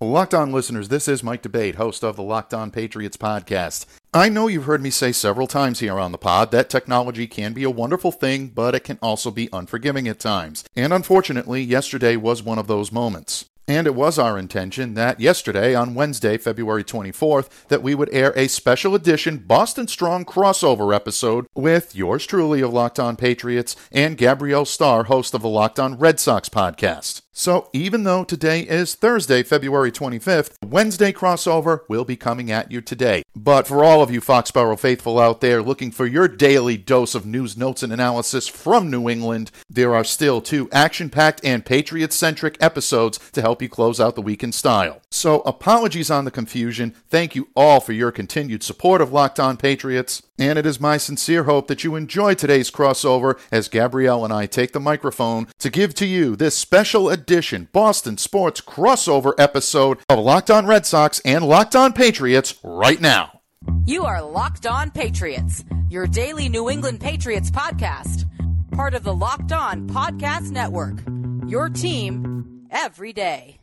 Locked 0.00 0.32
On 0.32 0.52
listeners, 0.52 0.90
this 0.90 1.08
is 1.08 1.24
Mike 1.24 1.42
D'Abate, 1.42 1.74
host 1.74 2.04
of 2.04 2.14
the 2.14 2.22
Locked 2.22 2.54
On 2.54 2.70
Patriots 2.70 3.16
podcast. 3.16 3.84
I 4.14 4.28
know 4.28 4.46
you've 4.46 4.66
heard 4.66 4.80
me 4.80 4.90
say 4.90 5.10
several 5.10 5.48
times 5.48 5.80
here 5.80 5.98
on 5.98 6.12
the 6.12 6.18
pod 6.18 6.52
that 6.52 6.70
technology 6.70 7.26
can 7.26 7.52
be 7.52 7.64
a 7.64 7.70
wonderful 7.70 8.12
thing, 8.12 8.46
but 8.46 8.76
it 8.76 8.84
can 8.84 9.00
also 9.02 9.32
be 9.32 9.48
unforgiving 9.52 10.06
at 10.06 10.20
times. 10.20 10.62
And 10.76 10.92
unfortunately, 10.92 11.62
yesterday 11.62 12.14
was 12.14 12.44
one 12.44 12.60
of 12.60 12.68
those 12.68 12.92
moments. 12.92 13.46
And 13.66 13.88
it 13.88 13.96
was 13.96 14.20
our 14.20 14.38
intention 14.38 14.94
that 14.94 15.18
yesterday, 15.18 15.74
on 15.74 15.96
Wednesday, 15.96 16.38
February 16.38 16.84
24th, 16.84 17.66
that 17.66 17.82
we 17.82 17.96
would 17.96 18.08
air 18.14 18.32
a 18.36 18.46
special 18.46 18.94
edition 18.94 19.38
Boston 19.38 19.88
Strong 19.88 20.26
crossover 20.26 20.94
episode 20.94 21.46
with 21.56 21.96
yours 21.96 22.24
truly 22.24 22.60
of 22.60 22.72
Locked 22.72 23.00
On 23.00 23.16
Patriots 23.16 23.74
and 23.90 24.16
Gabrielle 24.16 24.64
Starr, 24.64 25.04
host 25.04 25.34
of 25.34 25.42
the 25.42 25.48
Locked 25.48 25.80
On 25.80 25.98
Red 25.98 26.20
Sox 26.20 26.48
podcast. 26.48 27.22
So 27.38 27.68
even 27.72 28.02
though 28.02 28.24
today 28.24 28.62
is 28.62 28.96
Thursday, 28.96 29.44
February 29.44 29.92
25th, 29.92 30.56
Wednesday 30.66 31.12
crossover 31.12 31.82
will 31.88 32.04
be 32.04 32.16
coming 32.16 32.50
at 32.50 32.72
you 32.72 32.80
today. 32.80 33.22
But 33.36 33.68
for 33.68 33.84
all 33.84 34.02
of 34.02 34.10
you 34.10 34.20
Foxborough 34.20 34.76
faithful 34.76 35.20
out 35.20 35.40
there 35.40 35.62
looking 35.62 35.92
for 35.92 36.04
your 36.04 36.26
daily 36.26 36.76
dose 36.76 37.14
of 37.14 37.24
news, 37.24 37.56
notes, 37.56 37.84
and 37.84 37.92
analysis 37.92 38.48
from 38.48 38.90
New 38.90 39.08
England, 39.08 39.52
there 39.70 39.94
are 39.94 40.02
still 40.02 40.40
two 40.40 40.68
action 40.72 41.10
packed 41.10 41.40
and 41.44 41.64
Patriot 41.64 42.12
centric 42.12 42.56
episodes 42.60 43.20
to 43.30 43.40
help 43.40 43.62
you 43.62 43.68
close 43.68 44.00
out 44.00 44.16
the 44.16 44.20
week 44.20 44.42
in 44.42 44.50
style. 44.50 45.00
So 45.08 45.42
apologies 45.42 46.10
on 46.10 46.24
the 46.24 46.32
confusion. 46.32 46.92
Thank 47.08 47.36
you 47.36 47.50
all 47.54 47.78
for 47.78 47.92
your 47.92 48.10
continued 48.10 48.64
support 48.64 49.00
of 49.00 49.12
Locked 49.12 49.38
On 49.38 49.56
Patriots. 49.56 50.24
And 50.40 50.58
it 50.58 50.66
is 50.66 50.80
my 50.80 50.96
sincere 50.96 51.44
hope 51.44 51.66
that 51.68 51.82
you 51.82 51.96
enjoy 51.96 52.34
today's 52.34 52.70
crossover 52.70 53.38
as 53.50 53.68
Gabrielle 53.68 54.24
and 54.24 54.32
I 54.32 54.46
take 54.46 54.72
the 54.72 54.80
microphone 54.80 55.48
to 55.58 55.70
give 55.70 55.94
to 55.94 56.06
you 56.06 56.36
this 56.36 56.56
special 56.56 57.08
edition 57.08 57.27
Boston 57.28 58.16
Sports 58.16 58.62
crossover 58.62 59.34
episode 59.36 59.98
of 60.08 60.18
Locked 60.18 60.50
On 60.50 60.64
Red 60.64 60.86
Sox 60.86 61.20
and 61.26 61.44
Locked 61.44 61.76
On 61.76 61.92
Patriots 61.92 62.54
right 62.64 62.98
now. 63.00 63.42
You 63.84 64.06
are 64.06 64.22
Locked 64.22 64.66
On 64.66 64.90
Patriots, 64.90 65.62
your 65.90 66.06
daily 66.06 66.48
New 66.48 66.70
England 66.70 67.00
Patriots 67.00 67.50
podcast, 67.50 68.24
part 68.72 68.94
of 68.94 69.04
the 69.04 69.14
Locked 69.14 69.52
On 69.52 69.86
Podcast 69.90 70.52
Network. 70.52 71.00
Your 71.46 71.68
team 71.68 72.66
every 72.70 73.12
day. 73.12 73.58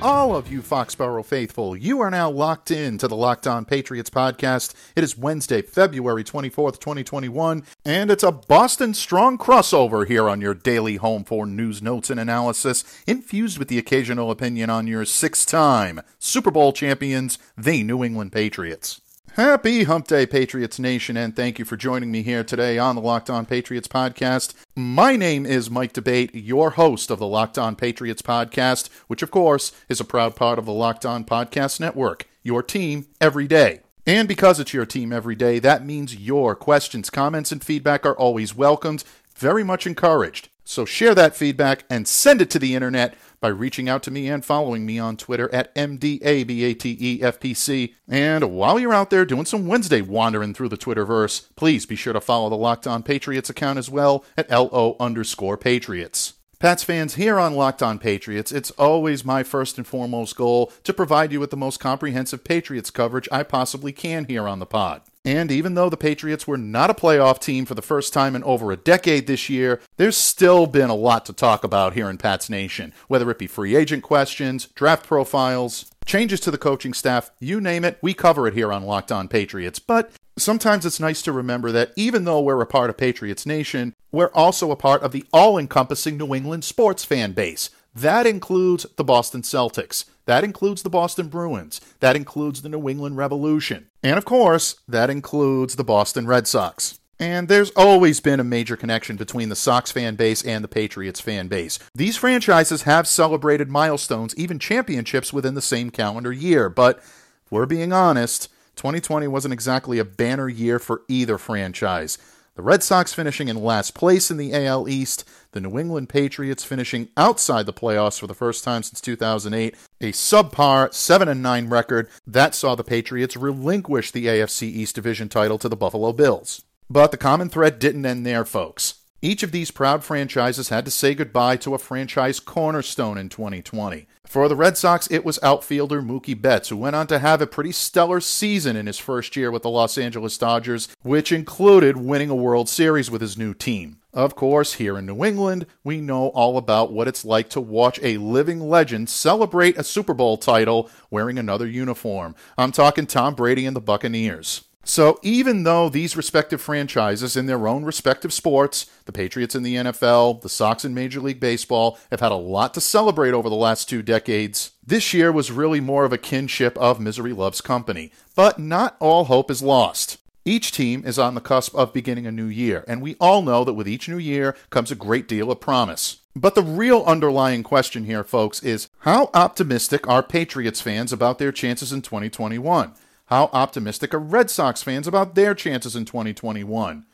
All 0.00 0.36
of 0.36 0.50
you 0.50 0.62
Foxborough 0.62 1.24
faithful. 1.24 1.76
You 1.76 2.00
are 2.00 2.10
now 2.10 2.30
locked 2.30 2.70
in 2.70 2.98
to 2.98 3.08
the 3.08 3.16
Locked 3.16 3.46
On 3.46 3.64
Patriots 3.64 4.10
podcast. 4.10 4.74
It 4.94 5.02
is 5.02 5.16
Wednesday, 5.18 5.62
February 5.62 6.24
24th, 6.24 6.78
2021, 6.78 7.64
and 7.84 8.10
it's 8.10 8.22
a 8.22 8.32
Boston 8.32 8.94
Strong 8.94 9.38
crossover 9.38 10.06
here 10.06 10.28
on 10.28 10.40
your 10.40 10.54
daily 10.54 10.96
home 10.96 11.24
for 11.24 11.46
news, 11.46 11.82
notes, 11.82 12.10
and 12.10 12.20
analysis, 12.20 12.84
infused 13.06 13.58
with 13.58 13.68
the 13.68 13.78
occasional 13.78 14.30
opinion 14.30 14.70
on 14.70 14.86
your 14.86 15.04
six 15.04 15.44
time 15.44 16.00
Super 16.18 16.50
Bowl 16.50 16.72
champions, 16.72 17.38
the 17.56 17.82
New 17.82 18.04
England 18.04 18.32
Patriots. 18.32 19.00
Happy 19.36 19.84
Hump 19.84 20.06
Day, 20.06 20.24
Patriots 20.24 20.78
Nation, 20.78 21.14
and 21.14 21.36
thank 21.36 21.58
you 21.58 21.66
for 21.66 21.76
joining 21.76 22.10
me 22.10 22.22
here 22.22 22.42
today 22.42 22.78
on 22.78 22.94
the 22.94 23.02
Locked 23.02 23.28
On 23.28 23.44
Patriots 23.44 23.86
podcast. 23.86 24.54
My 24.74 25.14
name 25.14 25.44
is 25.44 25.68
Mike 25.68 25.92
D'Abate, 25.92 26.30
your 26.32 26.70
host 26.70 27.10
of 27.10 27.18
the 27.18 27.26
Locked 27.26 27.58
On 27.58 27.76
Patriots 27.76 28.22
podcast, 28.22 28.88
which, 29.08 29.20
of 29.20 29.30
course, 29.30 29.72
is 29.90 30.00
a 30.00 30.06
proud 30.06 30.36
part 30.36 30.58
of 30.58 30.64
the 30.64 30.72
Locked 30.72 31.04
On 31.04 31.22
Podcast 31.22 31.80
Network, 31.80 32.26
your 32.42 32.62
team 32.62 33.08
every 33.20 33.46
day. 33.46 33.80
And 34.06 34.26
because 34.26 34.58
it's 34.58 34.72
your 34.72 34.86
team 34.86 35.12
every 35.12 35.34
day, 35.34 35.58
that 35.58 35.84
means 35.84 36.16
your 36.16 36.54
questions, 36.54 37.10
comments, 37.10 37.52
and 37.52 37.62
feedback 37.62 38.06
are 38.06 38.16
always 38.16 38.56
welcomed, 38.56 39.04
very 39.34 39.62
much 39.62 39.86
encouraged. 39.86 40.48
So 40.64 40.86
share 40.86 41.14
that 41.14 41.36
feedback 41.36 41.84
and 41.90 42.08
send 42.08 42.40
it 42.40 42.48
to 42.52 42.58
the 42.58 42.74
internet 42.74 43.14
by 43.40 43.48
reaching 43.48 43.88
out 43.88 44.02
to 44.04 44.10
me 44.10 44.28
and 44.28 44.44
following 44.44 44.86
me 44.86 44.98
on 44.98 45.16
Twitter 45.16 45.52
at 45.54 45.74
MDABATEFPC. 45.74 47.94
And 48.08 48.52
while 48.52 48.78
you're 48.78 48.94
out 48.94 49.10
there 49.10 49.24
doing 49.24 49.46
some 49.46 49.66
Wednesday 49.66 50.00
wandering 50.00 50.54
through 50.54 50.70
the 50.70 50.76
Twitterverse, 50.76 51.48
please 51.56 51.86
be 51.86 51.96
sure 51.96 52.12
to 52.12 52.20
follow 52.20 52.48
the 52.48 52.56
Locked 52.56 52.86
On 52.86 53.02
Patriots 53.02 53.50
account 53.50 53.78
as 53.78 53.90
well 53.90 54.24
at 54.36 54.50
LO 54.50 54.96
underscore 55.00 55.56
Patriots. 55.56 56.34
Pats 56.58 56.82
fans, 56.82 57.16
here 57.16 57.38
on 57.38 57.54
Locked 57.54 57.82
On 57.82 57.98
Patriots, 57.98 58.50
it's 58.50 58.70
always 58.72 59.26
my 59.26 59.42
first 59.42 59.76
and 59.76 59.86
foremost 59.86 60.36
goal 60.36 60.72
to 60.84 60.94
provide 60.94 61.30
you 61.30 61.38
with 61.38 61.50
the 61.50 61.56
most 61.56 61.80
comprehensive 61.80 62.44
Patriots 62.44 62.90
coverage 62.90 63.28
I 63.30 63.42
possibly 63.42 63.92
can 63.92 64.24
here 64.24 64.48
on 64.48 64.58
the 64.58 64.64
pod. 64.64 65.02
And 65.26 65.50
even 65.50 65.74
though 65.74 65.90
the 65.90 65.96
Patriots 65.96 66.46
were 66.46 66.56
not 66.56 66.88
a 66.88 66.94
playoff 66.94 67.40
team 67.40 67.66
for 67.66 67.74
the 67.74 67.82
first 67.82 68.12
time 68.12 68.36
in 68.36 68.44
over 68.44 68.70
a 68.70 68.76
decade 68.76 69.26
this 69.26 69.50
year, 69.50 69.80
there's 69.96 70.16
still 70.16 70.68
been 70.68 70.88
a 70.88 70.94
lot 70.94 71.26
to 71.26 71.32
talk 71.32 71.64
about 71.64 71.94
here 71.94 72.08
in 72.08 72.16
Pats 72.16 72.48
Nation, 72.48 72.94
whether 73.08 73.28
it 73.28 73.38
be 73.38 73.48
free 73.48 73.74
agent 73.74 74.04
questions, 74.04 74.66
draft 74.76 75.04
profiles, 75.04 75.90
changes 76.06 76.38
to 76.40 76.52
the 76.52 76.56
coaching 76.56 76.94
staff, 76.94 77.32
you 77.40 77.60
name 77.60 77.84
it, 77.84 77.98
we 78.00 78.14
cover 78.14 78.46
it 78.46 78.54
here 78.54 78.72
on 78.72 78.84
Locked 78.84 79.10
On 79.10 79.26
Patriots. 79.26 79.80
But 79.80 80.12
sometimes 80.38 80.86
it's 80.86 81.00
nice 81.00 81.22
to 81.22 81.32
remember 81.32 81.72
that 81.72 81.90
even 81.96 82.24
though 82.24 82.40
we're 82.40 82.60
a 82.60 82.66
part 82.66 82.88
of 82.88 82.96
Patriots 82.96 83.44
Nation, 83.44 83.94
we're 84.12 84.30
also 84.32 84.70
a 84.70 84.76
part 84.76 85.02
of 85.02 85.10
the 85.10 85.24
all 85.32 85.58
encompassing 85.58 86.16
New 86.16 86.36
England 86.36 86.62
sports 86.62 87.04
fan 87.04 87.32
base. 87.32 87.70
That 87.92 88.28
includes 88.28 88.86
the 88.94 89.02
Boston 89.02 89.42
Celtics. 89.42 90.04
That 90.26 90.44
includes 90.44 90.82
the 90.82 90.90
Boston 90.90 91.28
Bruins. 91.28 91.80
That 92.00 92.16
includes 92.16 92.62
the 92.62 92.68
New 92.68 92.88
England 92.88 93.16
Revolution. 93.16 93.86
And 94.02 94.18
of 94.18 94.24
course, 94.24 94.76
that 94.86 95.08
includes 95.08 95.76
the 95.76 95.84
Boston 95.84 96.26
Red 96.26 96.46
Sox. 96.46 96.98
And 97.18 97.48
there's 97.48 97.70
always 97.70 98.20
been 98.20 98.40
a 98.40 98.44
major 98.44 98.76
connection 98.76 99.16
between 99.16 99.48
the 99.48 99.56
Sox 99.56 99.90
fan 99.90 100.16
base 100.16 100.42
and 100.42 100.62
the 100.62 100.68
Patriots 100.68 101.20
fan 101.20 101.48
base. 101.48 101.78
These 101.94 102.18
franchises 102.18 102.82
have 102.82 103.08
celebrated 103.08 103.70
milestones, 103.70 104.36
even 104.36 104.58
championships, 104.58 105.32
within 105.32 105.54
the 105.54 105.62
same 105.62 105.90
calendar 105.90 106.32
year. 106.32 106.68
But 106.68 106.98
if 106.98 107.50
we're 107.50 107.64
being 107.64 107.92
honest, 107.92 108.50
2020 108.74 109.28
wasn't 109.28 109.54
exactly 109.54 109.98
a 109.98 110.04
banner 110.04 110.48
year 110.48 110.78
for 110.78 111.02
either 111.08 111.38
franchise. 111.38 112.18
The 112.56 112.62
Red 112.62 112.82
Sox 112.82 113.12
finishing 113.12 113.48
in 113.48 113.62
last 113.62 113.94
place 113.94 114.30
in 114.30 114.38
the 114.38 114.54
AL 114.54 114.88
East, 114.88 115.28
the 115.52 115.60
New 115.60 115.78
England 115.78 116.08
Patriots 116.08 116.64
finishing 116.64 117.10
outside 117.14 117.66
the 117.66 117.72
playoffs 117.74 118.18
for 118.18 118.26
the 118.26 118.32
first 118.32 118.64
time 118.64 118.82
since 118.82 118.98
2008, 119.02 119.74
a 120.00 120.12
subpar 120.12 120.92
7 120.94 121.28
and 121.28 121.42
9 121.42 121.68
record 121.68 122.08
that 122.26 122.54
saw 122.54 122.74
the 122.74 122.82
Patriots 122.82 123.36
relinquish 123.36 124.10
the 124.10 124.24
AFC 124.24 124.62
East 124.62 124.94
division 124.94 125.28
title 125.28 125.58
to 125.58 125.68
the 125.68 125.76
Buffalo 125.76 126.14
Bills. 126.14 126.64
But 126.88 127.10
the 127.10 127.18
common 127.18 127.50
thread 127.50 127.78
didn't 127.78 128.06
end 128.06 128.24
there, 128.24 128.46
folks. 128.46 129.02
Each 129.22 129.42
of 129.42 129.50
these 129.50 129.70
proud 129.70 130.04
franchises 130.04 130.68
had 130.68 130.84
to 130.84 130.90
say 130.90 131.14
goodbye 131.14 131.56
to 131.58 131.74
a 131.74 131.78
franchise 131.78 132.38
cornerstone 132.38 133.16
in 133.16 133.30
2020. 133.30 134.06
For 134.26 134.46
the 134.46 134.56
Red 134.56 134.76
Sox, 134.76 135.10
it 135.10 135.24
was 135.24 135.38
outfielder 135.42 136.02
Mookie 136.02 136.40
Betts, 136.40 136.68
who 136.68 136.76
went 136.76 136.96
on 136.96 137.06
to 137.06 137.18
have 137.18 137.40
a 137.40 137.46
pretty 137.46 137.72
stellar 137.72 138.20
season 138.20 138.76
in 138.76 138.86
his 138.86 138.98
first 138.98 139.34
year 139.34 139.50
with 139.50 139.62
the 139.62 139.70
Los 139.70 139.96
Angeles 139.96 140.36
Dodgers, 140.36 140.88
which 141.02 141.32
included 141.32 141.96
winning 141.96 142.28
a 142.28 142.34
World 142.34 142.68
Series 142.68 143.10
with 143.10 143.22
his 143.22 143.38
new 143.38 143.54
team. 143.54 143.98
Of 144.12 144.34
course, 144.34 144.74
here 144.74 144.98
in 144.98 145.06
New 145.06 145.24
England, 145.24 145.66
we 145.82 146.00
know 146.00 146.28
all 146.28 146.58
about 146.58 146.92
what 146.92 147.08
it's 147.08 147.24
like 147.24 147.48
to 147.50 147.60
watch 147.60 147.98
a 148.02 148.18
living 148.18 148.60
legend 148.60 149.08
celebrate 149.08 149.78
a 149.78 149.84
Super 149.84 150.14
Bowl 150.14 150.36
title 150.36 150.90
wearing 151.10 151.38
another 151.38 151.66
uniform. 151.66 152.34
I'm 152.58 152.72
talking 152.72 153.06
Tom 153.06 153.34
Brady 153.34 153.64
and 153.64 153.74
the 153.74 153.80
Buccaneers. 153.80 154.65
So, 154.88 155.18
even 155.20 155.64
though 155.64 155.88
these 155.88 156.16
respective 156.16 156.60
franchises 156.60 157.36
in 157.36 157.46
their 157.46 157.66
own 157.66 157.84
respective 157.84 158.32
sports, 158.32 158.86
the 159.04 159.12
Patriots 159.12 159.56
in 159.56 159.64
the 159.64 159.74
NFL, 159.74 160.42
the 160.42 160.48
Sox 160.48 160.84
in 160.84 160.94
Major 160.94 161.18
League 161.20 161.40
Baseball, 161.40 161.98
have 162.12 162.20
had 162.20 162.30
a 162.30 162.36
lot 162.36 162.72
to 162.74 162.80
celebrate 162.80 163.34
over 163.34 163.48
the 163.48 163.56
last 163.56 163.88
two 163.88 164.00
decades, 164.00 164.70
this 164.86 165.12
year 165.12 165.32
was 165.32 165.50
really 165.50 165.80
more 165.80 166.04
of 166.04 166.12
a 166.12 166.18
kinship 166.18 166.78
of 166.78 167.00
misery 167.00 167.32
loves 167.32 167.60
company. 167.60 168.12
But 168.36 168.60
not 168.60 168.96
all 169.00 169.24
hope 169.24 169.50
is 169.50 169.60
lost. 169.60 170.18
Each 170.44 170.70
team 170.70 171.04
is 171.04 171.18
on 171.18 171.34
the 171.34 171.40
cusp 171.40 171.74
of 171.74 171.92
beginning 171.92 172.24
a 172.24 172.30
new 172.30 172.46
year, 172.46 172.84
and 172.86 173.02
we 173.02 173.16
all 173.18 173.42
know 173.42 173.64
that 173.64 173.74
with 173.74 173.88
each 173.88 174.08
new 174.08 174.18
year 174.18 174.54
comes 174.70 174.92
a 174.92 174.94
great 174.94 175.26
deal 175.26 175.50
of 175.50 175.58
promise. 175.58 176.18
But 176.36 176.54
the 176.54 176.62
real 176.62 177.02
underlying 177.04 177.64
question 177.64 178.04
here, 178.04 178.22
folks, 178.22 178.62
is 178.62 178.88
how 179.00 179.30
optimistic 179.34 180.06
are 180.06 180.22
Patriots 180.22 180.80
fans 180.80 181.12
about 181.12 181.40
their 181.40 181.50
chances 181.50 181.92
in 181.92 182.02
2021? 182.02 182.92
How 183.26 183.50
optimistic 183.52 184.14
are 184.14 184.20
Red 184.20 184.50
Sox 184.50 184.84
fans 184.84 185.08
about 185.08 185.34
their 185.34 185.52
chances 185.52 185.96
in 185.96 186.04
2021? 186.04 187.06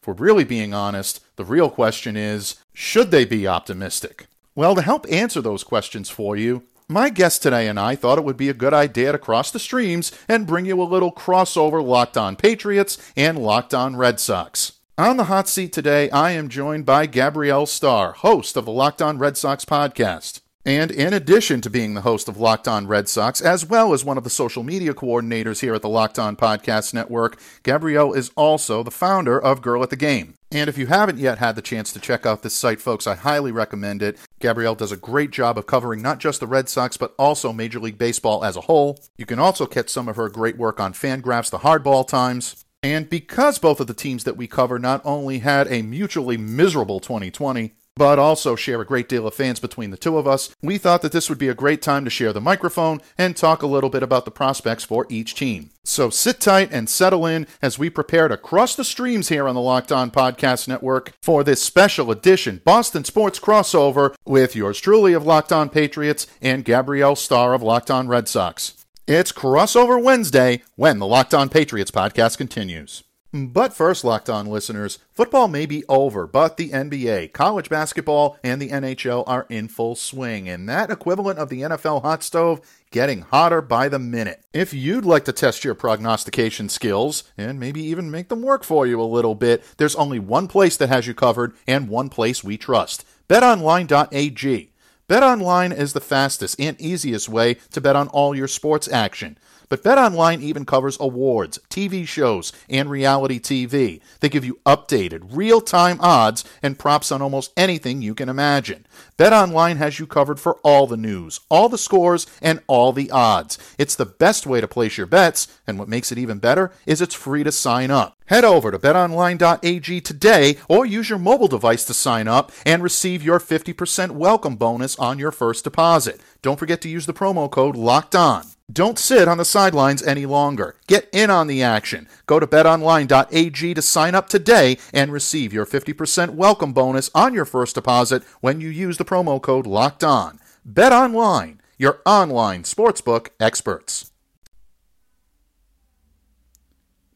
If 0.00 0.06
we're 0.06 0.14
really 0.14 0.44
being 0.44 0.72
honest, 0.72 1.20
the 1.34 1.44
real 1.44 1.70
question 1.70 2.16
is 2.16 2.56
should 2.72 3.10
they 3.10 3.24
be 3.24 3.48
optimistic? 3.48 4.28
Well, 4.54 4.76
to 4.76 4.82
help 4.82 5.06
answer 5.10 5.40
those 5.40 5.64
questions 5.64 6.08
for 6.08 6.36
you, 6.36 6.62
my 6.88 7.10
guest 7.10 7.42
today 7.42 7.66
and 7.66 7.80
I 7.80 7.96
thought 7.96 8.16
it 8.16 8.24
would 8.24 8.36
be 8.36 8.48
a 8.48 8.54
good 8.54 8.72
idea 8.72 9.10
to 9.10 9.18
cross 9.18 9.50
the 9.50 9.58
streams 9.58 10.12
and 10.28 10.46
bring 10.46 10.66
you 10.66 10.80
a 10.80 10.84
little 10.84 11.10
crossover 11.10 11.84
Locked 11.84 12.16
On 12.16 12.36
Patriots 12.36 12.96
and 13.16 13.36
Locked 13.36 13.74
On 13.74 13.96
Red 13.96 14.20
Sox. 14.20 14.72
On 14.96 15.16
the 15.16 15.24
hot 15.24 15.48
seat 15.48 15.72
today, 15.72 16.08
I 16.10 16.30
am 16.30 16.48
joined 16.48 16.86
by 16.86 17.06
Gabrielle 17.06 17.66
Starr, 17.66 18.12
host 18.12 18.56
of 18.56 18.66
the 18.66 18.72
Locked 18.72 19.02
On 19.02 19.18
Red 19.18 19.36
Sox 19.36 19.64
podcast. 19.64 20.40
And 20.66 20.90
in 20.90 21.12
addition 21.12 21.60
to 21.60 21.70
being 21.70 21.94
the 21.94 22.00
host 22.00 22.28
of 22.28 22.38
Locked 22.38 22.66
On 22.66 22.88
Red 22.88 23.08
Sox, 23.08 23.40
as 23.40 23.64
well 23.64 23.92
as 23.92 24.04
one 24.04 24.18
of 24.18 24.24
the 24.24 24.30
social 24.30 24.64
media 24.64 24.92
coordinators 24.94 25.60
here 25.60 25.76
at 25.76 25.82
the 25.82 25.88
Locked 25.88 26.18
On 26.18 26.34
Podcast 26.34 26.92
Network, 26.92 27.38
Gabrielle 27.62 28.12
is 28.12 28.32
also 28.34 28.82
the 28.82 28.90
founder 28.90 29.40
of 29.40 29.62
Girl 29.62 29.84
at 29.84 29.90
the 29.90 29.96
Game. 29.96 30.34
And 30.50 30.68
if 30.68 30.76
you 30.76 30.88
haven't 30.88 31.18
yet 31.18 31.38
had 31.38 31.54
the 31.54 31.62
chance 31.62 31.92
to 31.92 32.00
check 32.00 32.26
out 32.26 32.42
this 32.42 32.56
site, 32.56 32.80
folks, 32.80 33.06
I 33.06 33.14
highly 33.14 33.52
recommend 33.52 34.02
it. 34.02 34.18
Gabrielle 34.40 34.74
does 34.74 34.90
a 34.90 34.96
great 34.96 35.30
job 35.30 35.56
of 35.56 35.66
covering 35.66 36.02
not 36.02 36.18
just 36.18 36.40
the 36.40 36.48
Red 36.48 36.68
Sox, 36.68 36.96
but 36.96 37.14
also 37.16 37.52
Major 37.52 37.78
League 37.78 37.96
Baseball 37.96 38.44
as 38.44 38.56
a 38.56 38.62
whole. 38.62 38.98
You 39.16 39.24
can 39.24 39.38
also 39.38 39.66
catch 39.66 39.88
some 39.88 40.08
of 40.08 40.16
her 40.16 40.28
great 40.28 40.56
work 40.56 40.80
on 40.80 40.94
Fangraphs, 40.94 41.48
the 41.48 41.58
Hardball 41.58 42.08
Times. 42.08 42.64
And 42.82 43.08
because 43.08 43.60
both 43.60 43.78
of 43.78 43.86
the 43.86 43.94
teams 43.94 44.24
that 44.24 44.36
we 44.36 44.48
cover 44.48 44.80
not 44.80 45.00
only 45.04 45.38
had 45.38 45.68
a 45.68 45.82
mutually 45.82 46.36
miserable 46.36 46.98
2020, 46.98 47.72
but 47.96 48.18
also 48.18 48.54
share 48.54 48.80
a 48.80 48.86
great 48.86 49.08
deal 49.08 49.26
of 49.26 49.34
fans 49.34 49.58
between 49.58 49.90
the 49.90 49.96
two 49.96 50.18
of 50.18 50.26
us, 50.26 50.54
we 50.62 50.78
thought 50.78 51.02
that 51.02 51.12
this 51.12 51.28
would 51.28 51.38
be 51.38 51.48
a 51.48 51.54
great 51.54 51.82
time 51.82 52.04
to 52.04 52.10
share 52.10 52.32
the 52.32 52.40
microphone 52.40 53.00
and 53.16 53.36
talk 53.36 53.62
a 53.62 53.66
little 53.66 53.90
bit 53.90 54.02
about 54.02 54.24
the 54.24 54.30
prospects 54.30 54.84
for 54.84 55.06
each 55.08 55.34
team. 55.34 55.70
So 55.84 56.10
sit 56.10 56.40
tight 56.40 56.70
and 56.72 56.90
settle 56.90 57.26
in 57.26 57.46
as 57.62 57.78
we 57.78 57.88
prepare 57.90 58.28
to 58.28 58.36
cross 58.36 58.74
the 58.74 58.84
streams 58.84 59.28
here 59.28 59.48
on 59.48 59.54
the 59.54 59.60
Locked 59.60 59.92
On 59.92 60.10
Podcast 60.10 60.68
Network 60.68 61.12
for 61.22 61.42
this 61.42 61.62
special 61.62 62.10
edition 62.10 62.60
Boston 62.64 63.04
Sports 63.04 63.38
crossover 63.40 64.14
with 64.24 64.54
yours 64.54 64.80
truly 64.80 65.12
of 65.12 65.24
Locked 65.24 65.52
On 65.52 65.68
Patriots 65.68 66.26
and 66.42 66.64
Gabrielle 66.64 67.16
Starr 67.16 67.54
of 67.54 67.62
Locked 67.62 67.90
On 67.90 68.08
Red 68.08 68.28
Sox. 68.28 68.84
It's 69.06 69.30
Crossover 69.30 70.02
Wednesday 70.02 70.62
when 70.74 70.98
the 70.98 71.06
Locked 71.06 71.32
On 71.32 71.48
Patriots 71.48 71.92
podcast 71.92 72.36
continues. 72.36 73.04
But 73.44 73.74
first, 73.74 74.02
Locked 74.02 74.30
On 74.30 74.46
listeners, 74.46 74.98
football 75.12 75.46
may 75.46 75.66
be 75.66 75.84
over, 75.88 76.26
but 76.26 76.56
the 76.56 76.70
NBA, 76.70 77.32
college 77.32 77.68
basketball, 77.68 78.38
and 78.42 78.60
the 78.62 78.70
NHL 78.70 79.24
are 79.26 79.46
in 79.50 79.68
full 79.68 79.94
swing, 79.94 80.48
and 80.48 80.66
that 80.68 80.90
equivalent 80.90 81.38
of 81.38 81.50
the 81.50 81.60
NFL 81.60 82.02
hot 82.02 82.22
stove 82.22 82.60
getting 82.90 83.22
hotter 83.22 83.60
by 83.60 83.88
the 83.90 83.98
minute. 83.98 84.42
If 84.54 84.72
you'd 84.72 85.04
like 85.04 85.26
to 85.26 85.32
test 85.32 85.64
your 85.64 85.74
prognostication 85.74 86.70
skills 86.70 87.24
and 87.36 87.60
maybe 87.60 87.82
even 87.82 88.10
make 88.10 88.28
them 88.28 88.40
work 88.40 88.64
for 88.64 88.86
you 88.86 89.00
a 89.00 89.04
little 89.04 89.34
bit, 89.34 89.62
there's 89.76 89.96
only 89.96 90.18
one 90.18 90.48
place 90.48 90.76
that 90.78 90.88
has 90.88 91.06
you 91.06 91.12
covered 91.12 91.54
and 91.66 91.88
one 91.88 92.08
place 92.08 92.42
we 92.42 92.56
trust 92.56 93.04
betonline.ag. 93.28 94.70
BetOnline 95.08 95.76
is 95.76 95.92
the 95.92 96.00
fastest 96.00 96.60
and 96.60 96.80
easiest 96.80 97.28
way 97.28 97.54
to 97.70 97.80
bet 97.80 97.94
on 97.94 98.08
all 98.08 98.34
your 98.34 98.48
sports 98.48 98.88
action. 98.88 99.38
But 99.68 99.82
BetOnline 99.82 100.40
even 100.42 100.64
covers 100.64 100.96
awards, 101.00 101.58
TV 101.68 102.06
shows, 102.06 102.52
and 102.68 102.88
reality 102.88 103.40
TV. 103.40 104.00
They 104.20 104.28
give 104.28 104.44
you 104.44 104.60
updated, 104.64 105.28
real-time 105.30 105.98
odds 106.00 106.44
and 106.62 106.78
props 106.78 107.10
on 107.10 107.22
almost 107.22 107.52
anything 107.56 108.02
you 108.02 108.14
can 108.14 108.28
imagine. 108.28 108.86
BetOnline 109.18 109.76
has 109.76 109.98
you 109.98 110.06
covered 110.06 110.38
for 110.38 110.56
all 110.62 110.86
the 110.86 110.96
news, 110.96 111.40
all 111.48 111.68
the 111.68 111.78
scores, 111.78 112.26
and 112.40 112.60
all 112.66 112.92
the 112.92 113.10
odds. 113.10 113.58
It's 113.78 113.96
the 113.96 114.06
best 114.06 114.46
way 114.46 114.60
to 114.60 114.68
place 114.68 114.96
your 114.96 115.06
bets, 115.06 115.48
and 115.66 115.78
what 115.78 115.88
makes 115.88 116.12
it 116.12 116.18
even 116.18 116.38
better 116.38 116.72
is 116.86 117.00
it's 117.00 117.14
free 117.14 117.42
to 117.42 117.52
sign 117.52 117.90
up. 117.90 118.16
Head 118.26 118.44
over 118.44 118.70
to 118.70 118.78
betonline.ag 118.78 120.00
today 120.00 120.56
or 120.68 120.84
use 120.84 121.08
your 121.08 121.18
mobile 121.18 121.48
device 121.48 121.84
to 121.84 121.94
sign 121.94 122.26
up 122.26 122.50
and 122.64 122.82
receive 122.82 123.22
your 123.22 123.38
50% 123.38 124.12
welcome 124.12 124.56
bonus 124.56 124.98
on 124.98 125.18
your 125.18 125.30
first 125.30 125.64
deposit. 125.64 126.20
Don't 126.42 126.58
forget 126.58 126.80
to 126.82 126.88
use 126.88 127.06
the 127.06 127.14
promo 127.14 127.50
code 127.50 127.76
LOCKED 127.76 128.16
ON. 128.16 128.55
Don't 128.72 128.98
sit 128.98 129.28
on 129.28 129.38
the 129.38 129.44
sidelines 129.44 130.02
any 130.02 130.26
longer. 130.26 130.74
Get 130.88 131.08
in 131.12 131.30
on 131.30 131.46
the 131.46 131.62
action. 131.62 132.08
Go 132.26 132.40
to 132.40 132.48
betonline.ag 132.48 133.74
to 133.74 133.82
sign 133.82 134.14
up 134.16 134.28
today 134.28 134.76
and 134.92 135.12
receive 135.12 135.52
your 135.52 135.64
50% 135.64 136.30
welcome 136.30 136.72
bonus 136.72 137.08
on 137.14 137.32
your 137.32 137.44
first 137.44 137.76
deposit 137.76 138.24
when 138.40 138.60
you 138.60 138.68
use 138.68 138.98
the 138.98 139.04
promo 139.04 139.40
code 139.40 139.68
LOCKED 139.68 140.02
ON. 140.02 140.40
BetOnline, 140.68 141.58
your 141.78 142.00
online 142.04 142.64
sportsbook 142.64 143.28
experts. 143.38 144.10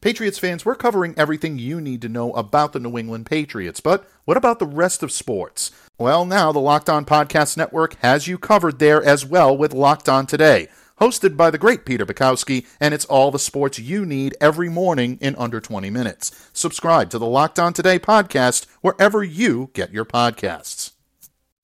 Patriots 0.00 0.38
fans, 0.38 0.64
we're 0.64 0.76
covering 0.76 1.14
everything 1.18 1.58
you 1.58 1.78
need 1.78 2.00
to 2.00 2.08
know 2.08 2.32
about 2.32 2.72
the 2.72 2.80
New 2.80 2.96
England 2.96 3.26
Patriots, 3.26 3.80
but 3.80 4.08
what 4.24 4.38
about 4.38 4.58
the 4.58 4.66
rest 4.66 5.02
of 5.02 5.12
sports? 5.12 5.72
Well, 5.98 6.24
now 6.24 6.52
the 6.52 6.58
Locked 6.58 6.88
On 6.88 7.04
Podcast 7.04 7.58
Network 7.58 7.96
has 7.96 8.26
you 8.26 8.38
covered 8.38 8.78
there 8.78 9.02
as 9.02 9.26
well 9.26 9.54
with 9.54 9.74
Locked 9.74 10.08
On 10.08 10.26
Today, 10.26 10.68
hosted 11.00 11.36
by 11.36 11.50
the 11.50 11.58
great 11.58 11.84
Peter 11.84 12.04
Bukowski, 12.04 12.66
and 12.78 12.92
it's 12.92 13.06
all 13.06 13.30
the 13.30 13.38
sports 13.38 13.78
you 13.78 14.04
need 14.04 14.36
every 14.40 14.68
morning 14.68 15.18
in 15.20 15.34
under 15.36 15.60
20 15.60 15.90
minutes. 15.90 16.50
Subscribe 16.52 17.10
to 17.10 17.18
the 17.18 17.26
Locked 17.26 17.58
On 17.58 17.72
Today 17.72 17.98
podcast 17.98 18.66
wherever 18.82 19.24
you 19.24 19.70
get 19.72 19.92
your 19.92 20.04
podcasts. 20.04 20.92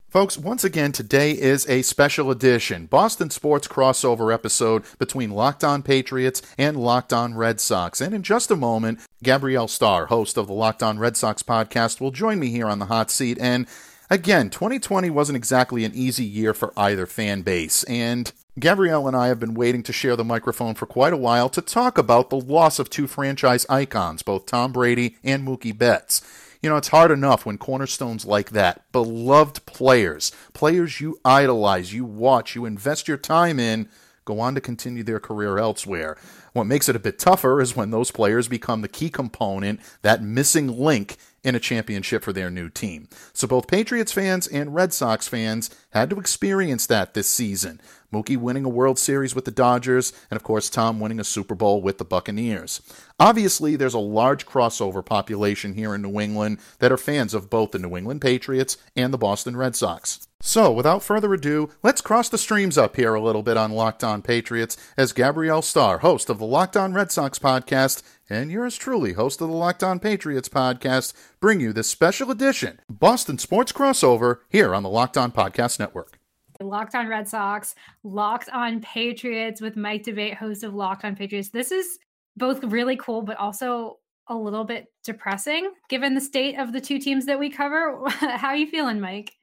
Folks, 0.09 0.39
once 0.39 0.65
again, 0.65 0.93
today 0.93 1.33
is 1.33 1.69
a 1.69 1.83
special 1.83 2.31
edition 2.31 2.87
Boston 2.87 3.29
Sports 3.29 3.69
crossover 3.69 4.33
episode 4.33 4.85
between 4.99 5.31
Locked 5.31 5.63
On 5.63 5.83
Patriots 5.83 6.41
and 6.57 6.75
Locked 6.75 7.13
On 7.13 7.35
Red 7.35 7.61
Sox. 7.61 8.01
And 8.01 8.15
in 8.15 8.23
just 8.23 8.51
a 8.51 8.57
moment, 8.57 9.01
Gabrielle 9.23 9.69
Starr, 9.69 10.07
host 10.07 10.39
of 10.39 10.47
the 10.47 10.55
Locked 10.55 10.83
On 10.83 10.99
Red 10.99 11.19
Sox 11.19 11.43
podcast, 11.43 12.01
will 12.01 12.13
join 12.13 12.39
me 12.39 12.49
here 12.49 12.67
on 12.67 12.79
the 12.79 12.87
hot 12.87 13.11
seat. 13.11 13.37
And 13.39 13.67
again, 14.09 14.49
2020 14.49 15.11
wasn't 15.11 15.37
exactly 15.37 15.85
an 15.85 15.93
easy 15.95 16.25
year 16.25 16.55
for 16.55 16.73
either 16.79 17.05
fan 17.05 17.43
base. 17.43 17.83
And 17.85 18.33
Gabrielle 18.59 19.07
and 19.07 19.15
I 19.15 19.27
have 19.27 19.39
been 19.39 19.53
waiting 19.53 19.83
to 19.83 19.93
share 19.93 20.17
the 20.17 20.25
microphone 20.25 20.75
for 20.75 20.87
quite 20.87 21.13
a 21.13 21.19
while 21.19 21.51
to 21.51 21.61
talk 21.61 21.99
about 21.99 22.31
the 22.31 22.41
loss 22.41 22.79
of 22.79 22.89
two 22.89 23.07
franchise 23.07 23.67
icons, 23.69 24.23
both 24.23 24.47
Tom 24.47 24.73
Brady 24.73 25.19
and 25.23 25.47
Mookie 25.47 25.77
Betts. 25.77 26.23
You 26.63 26.71
know, 26.71 26.79
it's 26.79 26.89
hard 26.89 27.11
enough 27.11 27.45
when 27.45 27.59
cornerstones 27.59 28.25
like 28.25 28.51
that, 28.53 28.91
beloved 28.93 29.67
players, 29.67 30.33
players 30.55 31.03
you 31.03 31.21
idolize, 31.23 31.93
you 31.93 32.07
watch, 32.07 32.55
you 32.55 32.65
invest 32.65 33.07
your 33.07 33.19
time 33.19 33.61
in, 33.61 33.91
go 34.25 34.41
on 34.41 34.55
to 34.55 34.63
continue 34.63 35.03
their 35.03 35.21
career 35.21 35.59
elsewhere. 35.59 36.17
What 36.55 36.65
makes 36.65 36.89
it 36.89 36.97
a 36.97 36.99
bit 36.99 37.19
tougher 37.19 37.61
is 37.61 37.77
when 37.77 37.91
those 37.91 38.11
players 38.11 38.49
become 38.49 38.81
the 38.81 38.89
key 38.89 39.11
component, 39.11 39.81
that 40.01 40.23
missing 40.23 40.81
link 40.81 41.19
in 41.47 41.55
a 41.55 41.61
championship 41.61 42.25
for 42.25 42.33
their 42.33 42.51
new 42.51 42.69
team. 42.69 43.09
So 43.33 43.47
both 43.47 43.69
Patriots 43.69 44.11
fans 44.11 44.49
and 44.49 44.75
Red 44.75 44.93
Sox 44.93 45.29
fans 45.29 45.71
had 45.91 46.11
to 46.11 46.19
experience 46.19 46.87
that 46.89 47.15
this 47.15 47.31
season. 47.31 47.81
Mookie 48.13 48.37
winning 48.37 48.65
a 48.65 48.69
World 48.69 48.99
Series 48.99 49.35
with 49.35 49.45
the 49.45 49.51
Dodgers, 49.53 50.13
and 50.29 50.37
of 50.37 50.43
course, 50.43 50.69
Tom 50.69 50.99
winning 50.99 51.21
a 51.21 51.25
Super 51.25 51.55
Bowl 51.55 51.81
with 51.81 51.99
the 51.99 52.05
Buccaneers. 52.05 52.81
Obviously, 53.21 53.77
there's 53.77 53.95
a 53.95 53.99
large 53.99 54.45
crossover 54.45 55.05
population 55.05 55.75
here 55.75 55.95
in 55.95 56.03
New 56.03 56.21
England 56.21 56.59
that 56.81 56.91
are 56.91 56.97
fans 56.97 57.33
of 57.33 57.49
both 57.49 57.71
the 57.71 57.79
New 57.79 57.97
England 57.97 58.21
Patriots 58.21 58.77
and 58.97 59.13
the 59.13 59.19
Boston 59.19 59.57
Red 59.57 59.77
Sox. 59.77 60.27
So, 60.41 60.71
without 60.71 61.03
further 61.03 61.33
ado, 61.33 61.71
let's 61.83 62.01
cross 62.01 62.29
the 62.29 62.39
streams 62.39 62.77
up 62.77 62.97
here 62.97 63.15
a 63.15 63.23
little 63.23 63.43
bit 63.43 63.57
on 63.57 63.73
Locked 63.73 64.05
On 64.05 64.21
Patriots 64.21 64.77
as 64.97 65.13
Gabrielle 65.13 65.63
Starr, 65.63 65.99
host 65.99 66.29
of 66.29 66.39
the 66.39 66.47
Locked 66.47 66.77
On 66.77 66.93
Red 66.93 67.11
Sox 67.11 67.39
podcast, 67.39 68.03
and 68.29 68.51
yours 68.51 68.77
truly, 68.77 69.13
host 69.13 69.41
of 69.41 69.49
the 69.49 69.55
Locked 69.55 69.83
On 69.83 69.99
Patriots 69.99 70.49
podcast, 70.49 71.13
bring 71.41 71.61
you 71.61 71.73
this 71.73 71.89
special 71.89 72.31
edition 72.31 72.81
Boston 72.89 73.39
Sports 73.39 73.73
Crossover 73.73 74.39
here 74.49 74.75
on 74.75 74.83
the 74.83 74.89
Locked 74.89 75.17
On 75.17 75.31
Podcast 75.31 75.79
Network. 75.79 76.19
Locked 76.61 76.95
on 76.95 77.09
Red 77.09 77.29
Sox, 77.29 77.75
Locked 78.03 78.49
on 78.51 78.81
Patriots 78.81 79.61
with 79.61 79.77
Mike 79.77 80.05
D'Abate, 80.05 80.35
host 80.35 80.65
of 80.65 80.75
Locked 80.75 81.05
on 81.05 81.15
Patriots. 81.15 81.51
This 81.51 81.71
is 81.71 81.99
both 82.37 82.63
really 82.65 82.97
cool, 82.97 83.23
but 83.23 83.37
also 83.39 83.99
a 84.29 84.35
little 84.35 84.65
bit 84.65 84.87
depressing 85.05 85.71
given 85.89 86.15
the 86.15 86.21
state 86.21 86.59
of 86.59 86.73
the 86.73 86.81
two 86.81 86.99
teams 86.99 87.27
that 87.27 87.39
we 87.39 87.51
cover. 87.51 88.01
How 88.09 88.49
are 88.49 88.57
you 88.57 88.67
feeling, 88.67 89.01
Mike? 89.01 89.35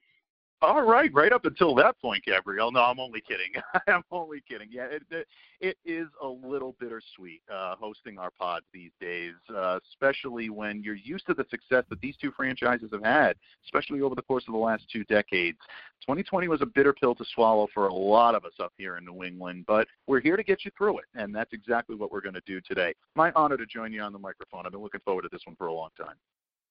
All 0.64 0.80
right, 0.80 1.12
right 1.12 1.30
up 1.30 1.44
until 1.44 1.74
that 1.74 2.00
point, 2.00 2.24
Gabrielle. 2.24 2.72
No, 2.72 2.80
I'm 2.80 2.98
only 2.98 3.20
kidding. 3.20 3.52
I'm 3.86 4.02
only 4.10 4.42
kidding. 4.48 4.68
Yeah, 4.70 4.86
it, 4.86 5.26
it, 5.60 5.76
is 5.84 6.08
a 6.22 6.26
little 6.26 6.74
bittersweet 6.80 7.42
uh, 7.52 7.76
hosting 7.76 8.18
our 8.18 8.30
pods 8.30 8.64
these 8.72 8.90
days, 8.98 9.34
uh, 9.54 9.78
especially 9.90 10.48
when 10.48 10.82
you're 10.82 10.94
used 10.94 11.26
to 11.26 11.34
the 11.34 11.44
success 11.50 11.84
that 11.90 12.00
these 12.00 12.16
two 12.16 12.32
franchises 12.32 12.88
have 12.92 13.04
had, 13.04 13.36
especially 13.66 14.00
over 14.00 14.14
the 14.14 14.22
course 14.22 14.44
of 14.48 14.54
the 14.54 14.58
last 14.58 14.84
two 14.90 15.04
decades. 15.04 15.58
2020 16.00 16.48
was 16.48 16.62
a 16.62 16.66
bitter 16.66 16.94
pill 16.94 17.14
to 17.14 17.24
swallow 17.34 17.68
for 17.74 17.88
a 17.88 17.94
lot 17.94 18.34
of 18.34 18.46
us 18.46 18.54
up 18.58 18.72
here 18.78 18.96
in 18.96 19.04
New 19.04 19.22
England, 19.22 19.64
but 19.66 19.86
we're 20.06 20.20
here 20.20 20.38
to 20.38 20.42
get 20.42 20.64
you 20.64 20.70
through 20.78 20.98
it, 20.98 21.04
and 21.14 21.34
that's 21.34 21.52
exactly 21.52 21.94
what 21.94 22.10
we're 22.10 22.22
going 22.22 22.34
to 22.34 22.42
do 22.46 22.62
today. 22.62 22.94
My 23.14 23.32
honor 23.36 23.58
to 23.58 23.66
join 23.66 23.92
you 23.92 24.00
on 24.00 24.14
the 24.14 24.18
microphone. 24.18 24.64
I've 24.64 24.72
been 24.72 24.82
looking 24.82 25.02
forward 25.04 25.22
to 25.22 25.28
this 25.30 25.42
one 25.44 25.56
for 25.56 25.66
a 25.66 25.74
long 25.74 25.90
time. 25.98 26.16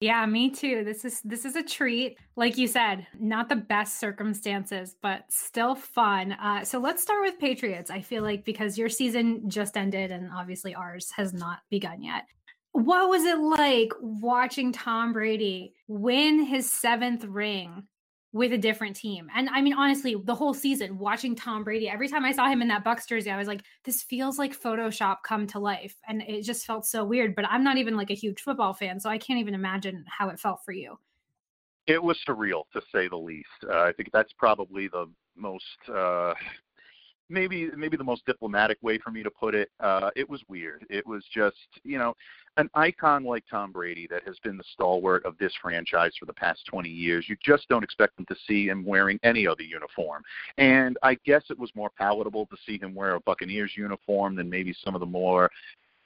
Yeah, 0.04 0.26
me 0.26 0.50
too. 0.50 0.84
This 0.84 1.06
is 1.06 1.22
this 1.22 1.46
is 1.46 1.56
a 1.56 1.64
treat. 1.64 2.18
Like 2.36 2.58
you 2.58 2.68
said, 2.68 3.08
not 3.22 3.48
the 3.48 3.56
best 3.56 4.02
circumstances, 4.02 4.98
but 5.02 5.24
still 5.30 5.76
fun. 5.76 6.34
Uh, 6.34 6.66
so 6.66 6.78
let's 6.78 7.02
start 7.02 7.22
with 7.22 7.40
Patriots. 7.40 7.90
I 7.90 8.02
feel 8.02 8.22
like 8.22 8.44
because 8.44 8.78
your 8.78 8.90
season 8.90 9.50
just 9.50 9.78
ended, 9.78 10.12
and 10.12 10.30
obviously 10.36 10.76
ours 10.76 11.10
has 11.16 11.34
not 11.34 11.60
begun 11.70 12.04
yet. 12.04 12.26
What 12.74 13.08
was 13.08 13.24
it 13.24 13.38
like 13.40 13.94
watching 14.02 14.74
Tom 14.74 15.14
Brady 15.14 15.74
win 15.88 16.44
his 16.44 16.70
seventh 16.70 17.24
ring 17.24 17.88
with 18.34 18.52
a 18.52 18.58
different 18.58 18.96
team. 18.96 19.30
And 19.34 19.48
I 19.50 19.62
mean, 19.62 19.74
honestly, 19.74 20.16
the 20.22 20.34
whole 20.34 20.56
season 20.56 20.98
watching 20.98 21.36
Tom 21.36 21.64
Brady, 21.64 21.88
every 21.88 22.08
time 22.08 22.26
I 22.26 22.32
saw 22.32 22.50
him 22.50 22.64
in 22.64 22.68
that 22.70 22.84
Bucs 22.84 23.08
jersey, 23.08 23.30
I 23.30 23.38
was 23.38 23.48
like, 23.48 23.62
this 23.84 24.02
feels 24.02 24.40
like 24.40 24.60
Photoshop 24.60 25.18
come 25.24 25.46
to 25.48 25.60
life. 25.60 25.96
And 26.08 26.24
it 26.24 26.42
just 26.42 26.66
felt 26.66 26.86
so 26.86 27.06
weird. 27.06 27.36
But 27.36 27.46
I'm 27.48 27.64
not 27.64 27.78
even 27.78 27.96
like 27.96 28.10
a 28.10 28.16
huge 28.16 28.42
football 28.42 28.74
fan, 28.74 29.00
so 29.00 29.10
I 29.10 29.20
can't 29.20 29.40
even 29.40 29.54
imagine 29.54 30.04
how 30.08 30.30
it 30.30 30.40
felt 30.40 30.66
for 30.66 30.72
you. 30.72 30.98
It 31.86 32.02
was 32.02 32.18
surreal 32.28 32.64
to 32.74 32.82
say 32.92 33.08
the 33.08 33.18
least. 33.18 33.48
Uh, 33.70 33.82
I 33.82 33.92
think 33.92 34.10
that's 34.12 34.34
probably 34.34 34.88
the 34.88 35.06
most 35.36 35.78
uh, 35.94 36.34
maybe 37.30 37.70
maybe 37.76 37.98
the 37.98 38.04
most 38.04 38.26
diplomatic 38.26 38.78
way 38.82 38.98
for 38.98 39.12
me 39.12 39.24
to 39.24 39.32
put 39.32 39.56
it. 39.56 39.70
Uh, 39.80 40.10
it 40.16 40.30
was 40.30 40.42
weird. 40.48 40.86
It 40.90 41.06
was 41.06 41.24
just 41.34 41.58
you 41.84 41.98
know 41.98 42.16
an 42.58 42.70
icon 42.76 43.24
like 43.24 43.44
Tom 43.50 43.72
Brady 43.72 44.08
that 44.08 44.24
has 44.26 44.38
been 44.44 44.58
the 44.58 44.64
stalwart 44.74 45.26
of 45.26 45.38
this 45.38 45.54
franchise 45.62 46.12
for 46.20 46.26
the 46.26 46.34
past 46.34 46.66
20 46.68 46.88
years. 46.88 47.26
You 47.28 47.36
just 47.44 47.68
don't 47.68 47.84
expect 47.84 48.16
them 48.16 48.26
to 48.28 48.36
see 48.48 48.68
him 48.68 48.86
wearing 48.86 49.20
any 49.24 49.48
other 49.48 49.64
uniform. 49.64 50.22
And 50.58 50.98
I 51.02 51.16
guess 51.26 51.44
it 51.50 51.58
was 51.58 51.72
more 51.74 51.90
palatable 51.98 52.46
to 52.48 52.58
see 52.66 52.78
him 52.78 52.94
wear 52.94 53.16
a 53.16 53.20
Buccaneers 53.22 53.72
uniform 53.76 54.36
than 54.36 54.50
maybe 54.50 54.76
some 54.84 54.94
of 54.94 55.00
the 55.00 55.06
more 55.08 55.50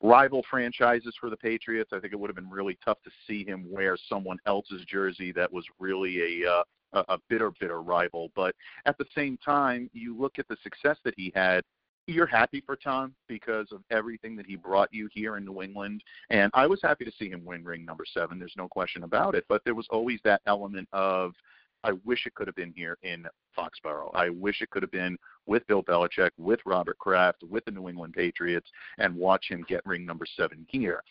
rival 0.01 0.45
franchises 0.50 1.15
for 1.19 1.29
the 1.29 1.38
Patriots. 1.38 1.91
I 1.91 2.00
think 2.00 2.13
it 2.13 2.19
would 2.19 2.29
have 2.29 2.36
been 2.36 2.50
really 2.50 2.77
tough 2.86 3.01
to 3.03 3.12
see 3.27 3.43
him 3.43 3.65
wear 3.69 3.97
someone 4.07 4.38
else's 4.45 4.86
jersey 4.86 5.31
that 5.33 5.51
was 5.51 5.65
really 5.79 6.43
a 6.43 6.50
uh, 6.50 6.63
a, 6.94 7.03
a 7.10 7.17
bitter, 7.29 7.51
bitter 7.60 7.82
rival. 7.82 8.32
But 8.36 8.56
at 8.86 8.98
the 8.98 9.06
same 9.15 9.38
time, 9.38 9.89
you 9.94 10.17
look 10.17 10.39
at 10.39 10.48
the 10.48 10.58
success 10.63 10.98
that 11.03 11.13
he 11.17 11.32
had 11.36 11.63
you're 12.08 12.25
happy 12.25 12.63
for 12.65 12.77
Tom 12.77 13.13
because 13.27 13.67
of 13.72 13.82
everything 13.91 14.36
that 14.38 14.46
he 14.46 14.56
brought 14.56 14.94
you 14.94 15.10
here 15.12 15.36
in 15.38 15.46
New 15.46 15.62
England. 15.62 16.01
And 16.29 16.50
I 16.53 16.65
was 16.65 16.79
happy 16.82 17.03
to 17.03 17.12
see 17.20 17.29
him 17.29 17.44
win 17.44 17.65
ring 17.65 17.84
number 17.86 18.06
seven. 18.12 18.39
There's 18.39 18.53
no 18.58 18.70
question 18.70 19.03
about 19.03 19.36
it. 19.36 19.46
But 19.50 19.62
there 19.65 19.75
was 19.75 19.88
always 19.89 20.20
that 20.24 20.41
element 20.48 20.88
of, 20.94 21.34
I 21.84 21.91
wish 22.06 22.25
it 22.25 22.34
could 22.34 22.48
have 22.48 22.56
been 22.56 22.74
here 22.75 22.98
in 23.03 23.27
Foxborough. 23.58 24.12
I 24.15 24.29
wish 24.29 24.62
it 24.62 24.70
could 24.70 24.84
have 24.84 24.91
been 24.91 25.17
with 25.46 25.67
Bill 25.67 25.84
Belichick, 25.84 26.32
with 26.38 26.62
Robert 26.65 26.98
Kraft, 26.98 27.44
with 27.44 27.65
the 27.65 27.72
New 27.72 27.89
England 27.89 28.13
Patriots, 28.13 28.70
and 28.98 29.13
watch 29.13 29.46
him 29.50 29.65
get 29.67 29.86
ring 29.86 30.06
number 30.06 30.25
seven 30.38 30.65
here 30.70 31.03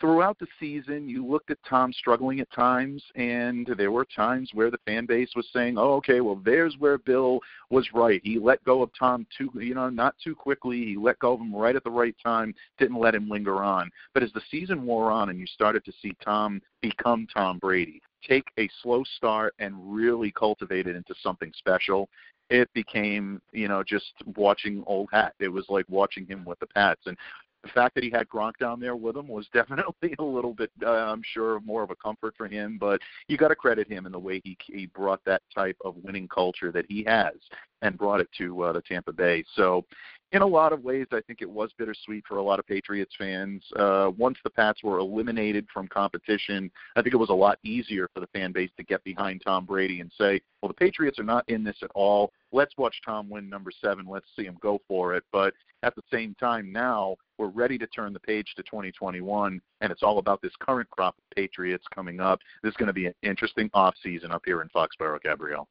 throughout 0.00 0.38
the 0.38 0.46
season, 0.58 1.08
you 1.08 1.24
looked 1.24 1.50
at 1.50 1.58
Tom 1.68 1.92
struggling 1.92 2.40
at 2.40 2.50
times, 2.52 3.02
and 3.14 3.66
there 3.76 3.92
were 3.92 4.04
times 4.04 4.50
where 4.52 4.70
the 4.70 4.78
fan 4.86 5.06
base 5.06 5.30
was 5.36 5.48
saying, 5.52 5.78
"Oh, 5.78 5.94
okay, 5.94 6.20
well, 6.20 6.40
there's 6.44 6.76
where 6.78 6.98
Bill 6.98 7.40
was 7.70 7.92
right. 7.94 8.20
He 8.24 8.38
let 8.38 8.62
go 8.64 8.82
of 8.82 8.90
Tom 8.98 9.26
too, 9.36 9.50
you 9.54 9.74
know, 9.74 9.88
not 9.90 10.14
too 10.22 10.34
quickly. 10.34 10.84
He 10.84 10.96
let 10.96 11.18
go 11.18 11.34
of 11.34 11.40
him 11.40 11.54
right 11.54 11.76
at 11.76 11.84
the 11.84 11.90
right 11.90 12.16
time. 12.22 12.54
Didn't 12.78 12.98
let 12.98 13.14
him 13.14 13.28
linger 13.28 13.62
on." 13.62 13.90
But 14.14 14.22
as 14.22 14.32
the 14.32 14.42
season 14.50 14.84
wore 14.84 15.10
on, 15.10 15.30
and 15.30 15.38
you 15.38 15.46
started 15.46 15.84
to 15.84 15.92
see 16.02 16.14
Tom 16.24 16.60
become 16.80 17.26
Tom 17.32 17.58
Brady, 17.58 18.02
take 18.26 18.50
a 18.58 18.68
slow 18.82 19.04
start 19.16 19.54
and 19.58 19.74
really 19.94 20.32
cultivate 20.32 20.86
it 20.86 20.96
into 20.96 21.14
something 21.22 21.52
special, 21.56 22.08
it 22.50 22.72
became, 22.74 23.40
you 23.52 23.68
know, 23.68 23.82
just 23.82 24.12
watching 24.36 24.82
old 24.86 25.08
hat. 25.12 25.34
It 25.38 25.48
was 25.48 25.64
like 25.68 25.86
watching 25.88 26.26
him 26.26 26.44
with 26.44 26.58
the 26.60 26.66
Pats. 26.66 27.02
And 27.06 27.16
the 27.62 27.68
fact 27.68 27.94
that 27.94 28.04
he 28.04 28.10
had 28.10 28.28
Gronk 28.28 28.56
down 28.58 28.80
there 28.80 28.96
with 28.96 29.16
him 29.16 29.28
was 29.28 29.48
definitely 29.52 30.14
a 30.18 30.22
little 30.22 30.54
bit, 30.54 30.70
uh, 30.84 30.90
I'm 30.90 31.22
sure, 31.32 31.60
more 31.60 31.82
of 31.82 31.90
a 31.90 31.96
comfort 31.96 32.34
for 32.36 32.48
him. 32.48 32.78
But 32.78 33.00
you 33.28 33.36
got 33.36 33.48
to 33.48 33.56
credit 33.56 33.88
him 33.88 34.06
in 34.06 34.12
the 34.12 34.18
way 34.18 34.40
he 34.44 34.56
he 34.66 34.86
brought 34.86 35.24
that 35.24 35.42
type 35.54 35.76
of 35.84 35.96
winning 36.02 36.28
culture 36.28 36.72
that 36.72 36.86
he 36.88 37.04
has 37.04 37.34
and 37.82 37.98
brought 37.98 38.20
it 38.20 38.28
to 38.38 38.62
uh, 38.62 38.72
the 38.72 38.80
Tampa 38.80 39.12
Bay. 39.12 39.44
So 39.54 39.84
in 40.32 40.40
a 40.40 40.46
lot 40.46 40.72
of 40.72 40.82
ways, 40.82 41.06
I 41.12 41.20
think 41.26 41.42
it 41.42 41.50
was 41.50 41.70
bittersweet 41.76 42.24
for 42.26 42.38
a 42.38 42.42
lot 42.42 42.58
of 42.58 42.66
Patriots 42.66 43.14
fans. 43.18 43.62
Uh, 43.76 44.10
once 44.16 44.38
the 44.42 44.50
Pats 44.50 44.82
were 44.82 44.98
eliminated 44.98 45.66
from 45.72 45.86
competition, 45.88 46.70
I 46.96 47.02
think 47.02 47.12
it 47.12 47.18
was 47.18 47.28
a 47.28 47.34
lot 47.34 47.58
easier 47.64 48.08
for 48.14 48.20
the 48.20 48.26
fan 48.28 48.50
base 48.50 48.70
to 48.78 48.82
get 48.82 49.04
behind 49.04 49.42
Tom 49.44 49.66
Brady 49.66 50.00
and 50.00 50.10
say, 50.16 50.40
well, 50.62 50.68
the 50.68 50.74
Patriots 50.74 51.18
are 51.18 51.24
not 51.24 51.46
in 51.48 51.62
this 51.62 51.76
at 51.82 51.90
all. 51.94 52.32
Let's 52.50 52.72
watch 52.78 52.96
Tom 53.04 53.28
win 53.28 53.50
number 53.50 53.70
seven. 53.78 54.06
Let's 54.08 54.26
see 54.34 54.44
him 54.44 54.56
go 54.62 54.80
for 54.88 55.14
it. 55.14 55.24
But 55.32 55.52
at 55.82 55.94
the 55.94 56.02
same 56.10 56.34
time, 56.40 56.72
now 56.72 57.16
we're 57.36 57.48
ready 57.48 57.76
to 57.76 57.86
turn 57.88 58.14
the 58.14 58.20
page 58.20 58.54
to 58.56 58.62
2021, 58.62 59.60
and 59.82 59.92
it's 59.92 60.02
all 60.02 60.18
about 60.18 60.40
this 60.40 60.52
current 60.60 60.88
crop 60.88 61.14
of 61.18 61.36
Patriots 61.36 61.84
coming 61.94 62.20
up. 62.20 62.38
This 62.62 62.70
is 62.70 62.76
going 62.76 62.86
to 62.86 62.94
be 62.94 63.06
an 63.06 63.14
interesting 63.22 63.68
off 63.74 63.94
season 64.02 64.32
up 64.32 64.42
here 64.46 64.62
in 64.62 64.68
Foxborough, 64.68 65.20
Gabrielle 65.22 65.68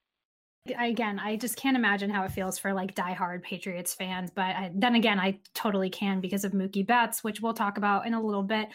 again, 0.78 1.20
I 1.20 1.38
just 1.38 1.56
can't 1.56 1.78
imagine 1.78 2.10
how 2.10 2.24
it 2.24 2.32
feels 2.32 2.58
for 2.58 2.74
like 2.74 2.96
diehard 2.96 3.44
Patriots 3.44 3.94
fans. 3.94 4.32
But 4.34 4.56
I, 4.56 4.72
then 4.74 4.96
again, 4.96 5.20
I 5.20 5.40
totally 5.54 5.90
can 5.90 6.22
because 6.22 6.44
of 6.44 6.52
Mookie 6.52 6.86
Betts, 6.86 7.24
which 7.24 7.42
we'll 7.42 7.54
talk 7.54 7.78
about 7.78 8.06
in 8.06 8.14
a 8.14 8.22
little 8.22 8.44
bit. 8.44 8.70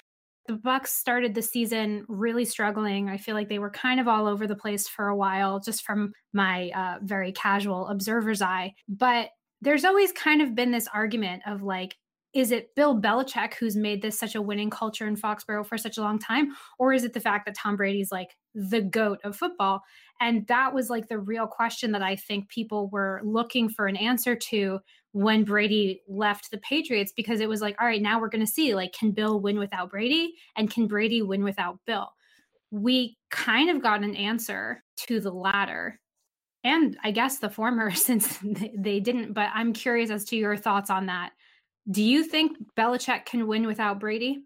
The 0.47 0.55
Bucs 0.55 0.89
started 0.89 1.35
the 1.35 1.43
season 1.43 2.05
really 2.09 2.45
struggling. 2.45 3.09
I 3.09 3.17
feel 3.17 3.35
like 3.35 3.49
they 3.49 3.59
were 3.59 3.71
kind 3.71 3.99
of 3.99 4.07
all 4.07 4.27
over 4.27 4.47
the 4.47 4.55
place 4.55 4.87
for 4.87 5.09
a 5.09 5.17
while, 5.17 5.59
just 5.59 5.85
from 5.85 6.13
my 6.33 6.71
uh, 6.71 6.99
very 7.03 7.33
casual 7.33 7.89
observer's 7.89 8.43
eye. 8.43 8.75
But 8.89 9.31
there's 9.61 9.85
always 9.85 10.13
kind 10.13 10.43
of 10.43 10.55
been 10.55 10.71
this 10.71 10.89
argument 10.93 11.43
of 11.47 11.63
like, 11.63 11.97
is 12.37 12.51
it 12.51 12.75
Bill 12.75 13.01
Belichick 13.01 13.55
who's 13.55 13.77
made 13.77 14.03
this 14.03 14.19
such 14.19 14.35
a 14.35 14.43
winning 14.43 14.69
culture 14.69 15.07
in 15.07 15.17
Foxborough 15.17 15.67
for 15.67 15.79
such 15.79 15.97
a 15.97 16.03
long 16.03 16.19
time? 16.19 16.53
Or 16.79 16.93
is 16.93 17.03
it 17.03 17.15
the 17.15 17.21
fact 17.21 17.47
that 17.47 17.57
Tom 17.57 17.77
Brady's 17.77 18.13
like 18.13 18.37
the 18.55 18.83
goat 18.83 19.21
of 19.25 19.35
football? 19.35 19.81
And 20.21 20.47
that 20.49 20.75
was 20.75 20.91
like 20.91 21.09
the 21.09 21.19
real 21.19 21.47
question 21.47 21.93
that 21.93 22.03
I 22.03 22.15
think 22.15 22.51
people 22.51 22.91
were 22.91 23.23
looking 23.25 23.71
for 23.71 23.87
an 23.87 23.97
answer 23.97 24.37
to 24.37 24.81
when 25.13 25.45
Brady 25.45 26.03
left 26.09 26.51
the 26.51 26.59
Patriots, 26.59 27.11
because 27.17 27.41
it 27.41 27.49
was 27.49 27.63
like, 27.63 27.75
all 27.81 27.87
right, 27.87 28.03
now 28.03 28.21
we're 28.21 28.29
going 28.29 28.45
to 28.45 28.53
see 28.53 28.75
like, 28.75 28.93
can 28.93 29.13
Bill 29.13 29.41
win 29.41 29.59
without 29.59 29.91
Brady? 29.91 30.35
And 30.57 30.71
can 30.71 30.87
Brady 30.87 31.23
win 31.23 31.43
without 31.43 31.79
Bill? 31.87 32.11
We 32.71 33.17
kind 33.31 33.71
of 33.71 33.83
got 33.83 34.05
an 34.05 34.15
answer 34.15 34.85
to 35.07 35.21
the 35.21 35.33
latter 35.33 36.01
and 36.65 36.99
I 37.03 37.13
guess 37.13 37.39
the 37.39 37.49
former 37.49 37.91
since 37.95 38.39
they 38.43 39.01
didn't. 39.01 39.33
But 39.33 39.49
I'm 39.55 39.73
curious 39.73 40.11
as 40.11 40.25
to 40.27 40.37
your 40.37 40.59
thoughts 40.59 40.91
on 40.91 41.07
that. 41.07 41.33
Do 41.91 42.03
you 42.03 42.25
think 42.25 42.57
Belichick 42.77 43.27
can 43.27 43.47
win 43.47 43.67
without 43.67 44.01
Brady? 44.01 44.43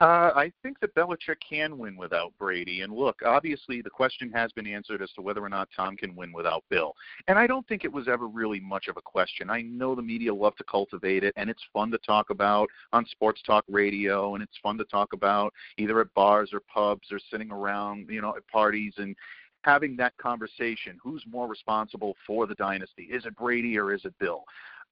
Uh, 0.00 0.32
I 0.34 0.52
think 0.62 0.80
that 0.80 0.94
Belichick 0.94 1.36
can 1.48 1.78
win 1.78 1.96
without 1.96 2.32
Brady. 2.38 2.82
And 2.82 2.92
look, 2.92 3.20
obviously 3.24 3.80
the 3.80 3.88
question 3.88 4.30
has 4.32 4.52
been 4.52 4.66
answered 4.66 5.00
as 5.00 5.10
to 5.12 5.22
whether 5.22 5.42
or 5.42 5.48
not 5.48 5.68
Tom 5.74 5.96
can 5.96 6.14
win 6.16 6.32
without 6.32 6.64
Bill. 6.68 6.94
And 7.28 7.38
I 7.38 7.46
don't 7.46 7.66
think 7.68 7.84
it 7.84 7.92
was 7.92 8.08
ever 8.08 8.26
really 8.26 8.60
much 8.60 8.88
of 8.88 8.96
a 8.96 9.02
question. 9.02 9.48
I 9.48 9.62
know 9.62 9.94
the 9.94 10.02
media 10.02 10.34
love 10.34 10.56
to 10.56 10.64
cultivate 10.64 11.22
it, 11.22 11.32
and 11.36 11.48
it's 11.48 11.62
fun 11.72 11.90
to 11.92 11.98
talk 11.98 12.30
about 12.30 12.68
on 12.92 13.06
sports 13.06 13.40
talk 13.46 13.64
radio, 13.68 14.34
and 14.34 14.42
it's 14.42 14.58
fun 14.62 14.76
to 14.78 14.84
talk 14.84 15.12
about 15.12 15.54
either 15.78 16.00
at 16.00 16.12
bars 16.12 16.50
or 16.52 16.60
pubs 16.60 17.10
or 17.12 17.20
sitting 17.30 17.50
around, 17.52 18.08
you 18.10 18.20
know, 18.20 18.36
at 18.36 18.46
parties 18.48 18.94
and 18.98 19.14
having 19.62 19.96
that 19.96 20.16
conversation. 20.18 20.98
Who's 21.02 21.24
more 21.26 21.48
responsible 21.48 22.14
for 22.26 22.46
the 22.46 22.54
dynasty? 22.56 23.04
Is 23.04 23.24
it 23.24 23.36
Brady 23.36 23.78
or 23.78 23.94
is 23.94 24.04
it 24.04 24.14
Bill? 24.18 24.44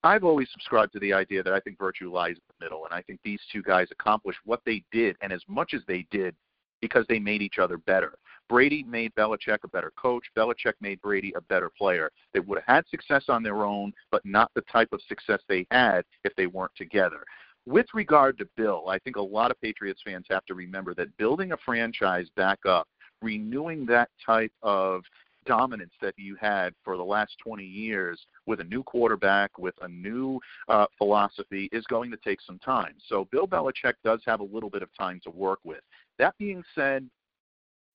I've 0.04 0.24
always 0.24 0.48
subscribed 0.50 0.92
to 0.94 0.98
the 0.98 1.12
idea 1.12 1.42
that 1.42 1.52
I 1.52 1.60
think 1.60 1.78
virtue 1.78 2.12
lies 2.12 2.36
in 2.36 2.42
the 2.48 2.64
middle, 2.64 2.84
and 2.84 2.92
I 2.92 3.02
think 3.02 3.20
these 3.22 3.40
two 3.52 3.62
guys 3.62 3.86
accomplished 3.92 4.40
what 4.44 4.60
they 4.66 4.82
did, 4.90 5.16
and 5.20 5.32
as 5.32 5.42
much 5.48 5.74
as 5.74 5.82
they 5.86 6.06
did, 6.10 6.34
because 6.80 7.06
they 7.08 7.20
made 7.20 7.40
each 7.40 7.58
other 7.58 7.78
better. 7.78 8.14
Brady 8.48 8.82
made 8.82 9.14
Belichick 9.14 9.58
a 9.62 9.68
better 9.68 9.92
coach. 9.96 10.24
Belichick 10.36 10.74
made 10.80 11.00
Brady 11.00 11.32
a 11.36 11.40
better 11.42 11.70
player. 11.78 12.10
They 12.34 12.40
would 12.40 12.58
have 12.58 12.76
had 12.76 12.88
success 12.88 13.24
on 13.28 13.44
their 13.44 13.64
own, 13.64 13.92
but 14.10 14.24
not 14.26 14.50
the 14.54 14.62
type 14.62 14.88
of 14.92 15.00
success 15.08 15.40
they 15.48 15.66
had 15.70 16.04
if 16.24 16.34
they 16.34 16.48
weren't 16.48 16.74
together. 16.76 17.24
With 17.64 17.86
regard 17.94 18.36
to 18.38 18.48
Bill, 18.56 18.88
I 18.88 18.98
think 18.98 19.14
a 19.14 19.22
lot 19.22 19.52
of 19.52 19.60
Patriots 19.60 20.02
fans 20.04 20.26
have 20.28 20.44
to 20.46 20.54
remember 20.54 20.94
that 20.94 21.16
building 21.16 21.52
a 21.52 21.56
franchise 21.64 22.26
back 22.36 22.58
up, 22.66 22.88
renewing 23.22 23.86
that 23.86 24.10
type 24.26 24.52
of 24.62 25.02
dominance 25.46 25.92
that 26.00 26.14
you 26.16 26.36
had 26.36 26.74
for 26.84 26.96
the 26.96 27.02
last 27.02 27.36
20 27.44 27.64
years 27.64 28.20
with 28.46 28.60
a 28.60 28.64
new 28.64 28.82
quarterback, 28.82 29.58
with 29.58 29.74
a 29.82 29.88
new 29.88 30.40
uh, 30.68 30.86
philosophy, 30.98 31.68
is 31.72 31.84
going 31.86 32.10
to 32.10 32.16
take 32.18 32.40
some 32.40 32.58
time. 32.58 32.94
So 33.08 33.28
Bill 33.30 33.46
Belichick 33.46 33.94
does 34.04 34.20
have 34.26 34.40
a 34.40 34.44
little 34.44 34.70
bit 34.70 34.82
of 34.82 34.88
time 34.98 35.20
to 35.24 35.30
work 35.30 35.60
with. 35.64 35.80
That 36.18 36.36
being 36.38 36.62
said, 36.74 37.08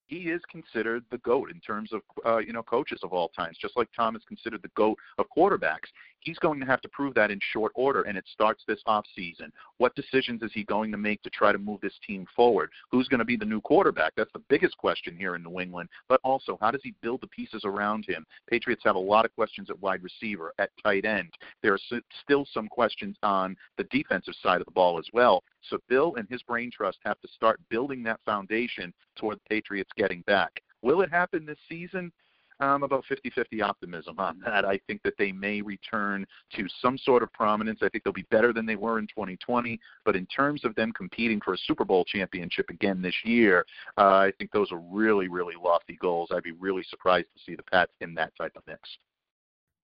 he 0.08 0.30
is 0.30 0.42
considered 0.50 1.04
the 1.12 1.18
goat 1.20 1.52
in 1.52 1.60
terms 1.60 1.92
of 1.92 2.02
uh, 2.26 2.38
you 2.38 2.54
know 2.54 2.64
coaches 2.64 3.02
of 3.04 3.14
all 3.14 3.30
times, 3.30 3.58
just 3.62 3.76
like 3.78 3.90
Tom 3.96 4.16
is 4.16 4.24
considered 4.28 4.62
the 4.62 4.72
goat 4.76 4.98
of 5.18 5.26
quarterbacks. 5.36 5.90
He's 6.28 6.38
going 6.40 6.60
to 6.60 6.66
have 6.66 6.82
to 6.82 6.90
prove 6.90 7.14
that 7.14 7.32
in 7.32 7.40
short 7.54 7.72
order, 7.74 8.02
and 8.02 8.18
it 8.18 8.26
starts 8.34 8.62
this 8.68 8.82
off 8.86 9.06
season. 9.16 9.50
What 9.78 9.96
decisions 9.96 10.44
is 10.44 10.52
he 10.54 10.66
going 10.66 10.92
to 10.92 10.98
make 10.98 11.22
to 11.22 11.30
try 11.30 11.54
to 11.54 11.58
move 11.58 11.80
this 11.80 11.98
team 12.06 12.26
forward? 12.36 12.70
Who's 12.92 13.08
going 13.08 13.20
to 13.20 13.26
be 13.26 13.38
the 13.38 13.46
new 13.46 13.62
quarterback? 13.62 14.12
That's 14.18 14.34
the 14.34 14.44
biggest 14.50 14.76
question 14.76 15.16
here 15.16 15.36
in 15.36 15.44
New 15.44 15.62
England. 15.62 15.88
But 16.10 16.20
also, 16.26 16.58
how 16.60 16.70
does 16.70 16.82
he 16.84 16.94
build 17.02 17.22
the 17.22 17.28
pieces 17.28 17.62
around 17.64 18.06
him? 18.06 18.26
Patriots 18.50 18.82
have 18.84 18.98
a 18.98 19.00
lot 19.00 19.24
of 19.24 19.34
questions 19.36 19.70
at 19.70 19.82
wide 19.82 20.04
receiver, 20.04 20.54
at 20.60 20.70
tight 20.84 21.06
end. 21.06 21.30
There 21.64 21.74
are 21.74 22.02
still 22.24 22.46
some 22.54 22.68
questions 22.68 23.16
on 23.24 23.56
the 23.78 23.86
defensive 23.86 24.36
side 24.44 24.60
of 24.60 24.66
the 24.66 24.72
ball 24.72 25.00
as 25.00 25.08
well. 25.14 25.46
So 25.70 25.78
Bill 25.88 26.16
and 26.16 26.28
his 26.30 26.44
brain 26.44 26.72
trust 26.76 26.98
have 27.06 27.22
to 27.22 27.30
start 27.30 27.62
building 27.70 28.04
that 28.04 28.20
foundation 28.26 28.94
toward 29.16 29.38
the 29.38 29.50
Patriots 29.50 29.92
getting 29.96 30.24
back. 30.28 30.62
Will 30.82 31.04
it 31.04 31.10
happen 31.10 31.46
this 31.46 31.58
season? 31.70 32.12
Um, 32.60 32.84
about 32.84 33.04
50-50 33.10 33.62
optimism 33.62 34.20
on 34.20 34.40
that. 34.46 34.66
I 34.66 34.80
think 34.88 35.02
that 35.04 35.14
they 35.18 35.32
may 35.32 35.62
return 35.62 36.26
to 36.56 36.68
some 36.82 36.98
sort 36.98 37.24
of 37.24 37.32
prominence. 37.34 37.80
I 37.82 37.90
think 37.90 38.04
they'll 38.04 38.14
be 38.14 38.26
better 38.32 38.54
than 38.54 38.66
they 38.66 38.76
were 38.76 39.00
in 39.00 39.08
2020. 39.08 39.80
But 40.06 40.16
in 40.16 40.26
terms 40.28 40.66
of 40.66 40.76
them 40.76 40.92
competing 40.94 41.42
for 41.42 41.54
a 41.54 41.58
Super 41.58 41.86
Bowl 41.86 42.06
championship 42.06 42.70
again 42.70 43.02
this 43.02 43.16
year, 43.24 43.66
uh, 43.98 44.02
I 44.02 44.34
think 44.38 44.52
those 44.52 44.72
are 44.72 44.80
really, 44.80 45.28
really 45.28 45.56
lofty 45.62 45.98
goals. 46.02 46.30
I'd 46.34 46.44
be 46.44 46.52
really 46.52 46.84
surprised 46.90 47.28
to 47.36 47.44
see 47.44 47.56
the 47.56 47.64
Pats 47.64 47.92
in 48.02 48.14
that 48.16 48.34
type 48.38 48.54
of 48.56 48.64
mix. 48.68 48.82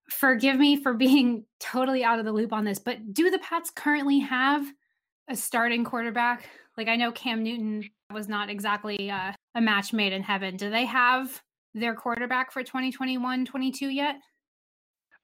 Forgive 0.09 0.57
me 0.57 0.81
for 0.81 0.93
being 0.93 1.45
totally 1.59 2.03
out 2.03 2.19
of 2.19 2.25
the 2.25 2.31
loop 2.31 2.53
on 2.53 2.65
this, 2.65 2.79
but 2.79 3.13
do 3.13 3.29
the 3.29 3.39
Pats 3.39 3.69
currently 3.69 4.19
have 4.19 4.65
a 5.29 5.35
starting 5.35 5.83
quarterback? 5.83 6.49
Like 6.77 6.87
I 6.87 6.95
know 6.95 7.11
Cam 7.11 7.43
Newton 7.43 7.89
was 8.11 8.27
not 8.27 8.49
exactly 8.49 9.09
uh, 9.09 9.31
a 9.55 9.61
match 9.61 9.93
made 9.93 10.13
in 10.13 10.23
heaven. 10.23 10.57
Do 10.57 10.69
they 10.69 10.85
have 10.85 11.41
their 11.73 11.95
quarterback 11.95 12.51
for 12.51 12.63
2021 12.63 13.45
22 13.45 13.89
yet? 13.89 14.15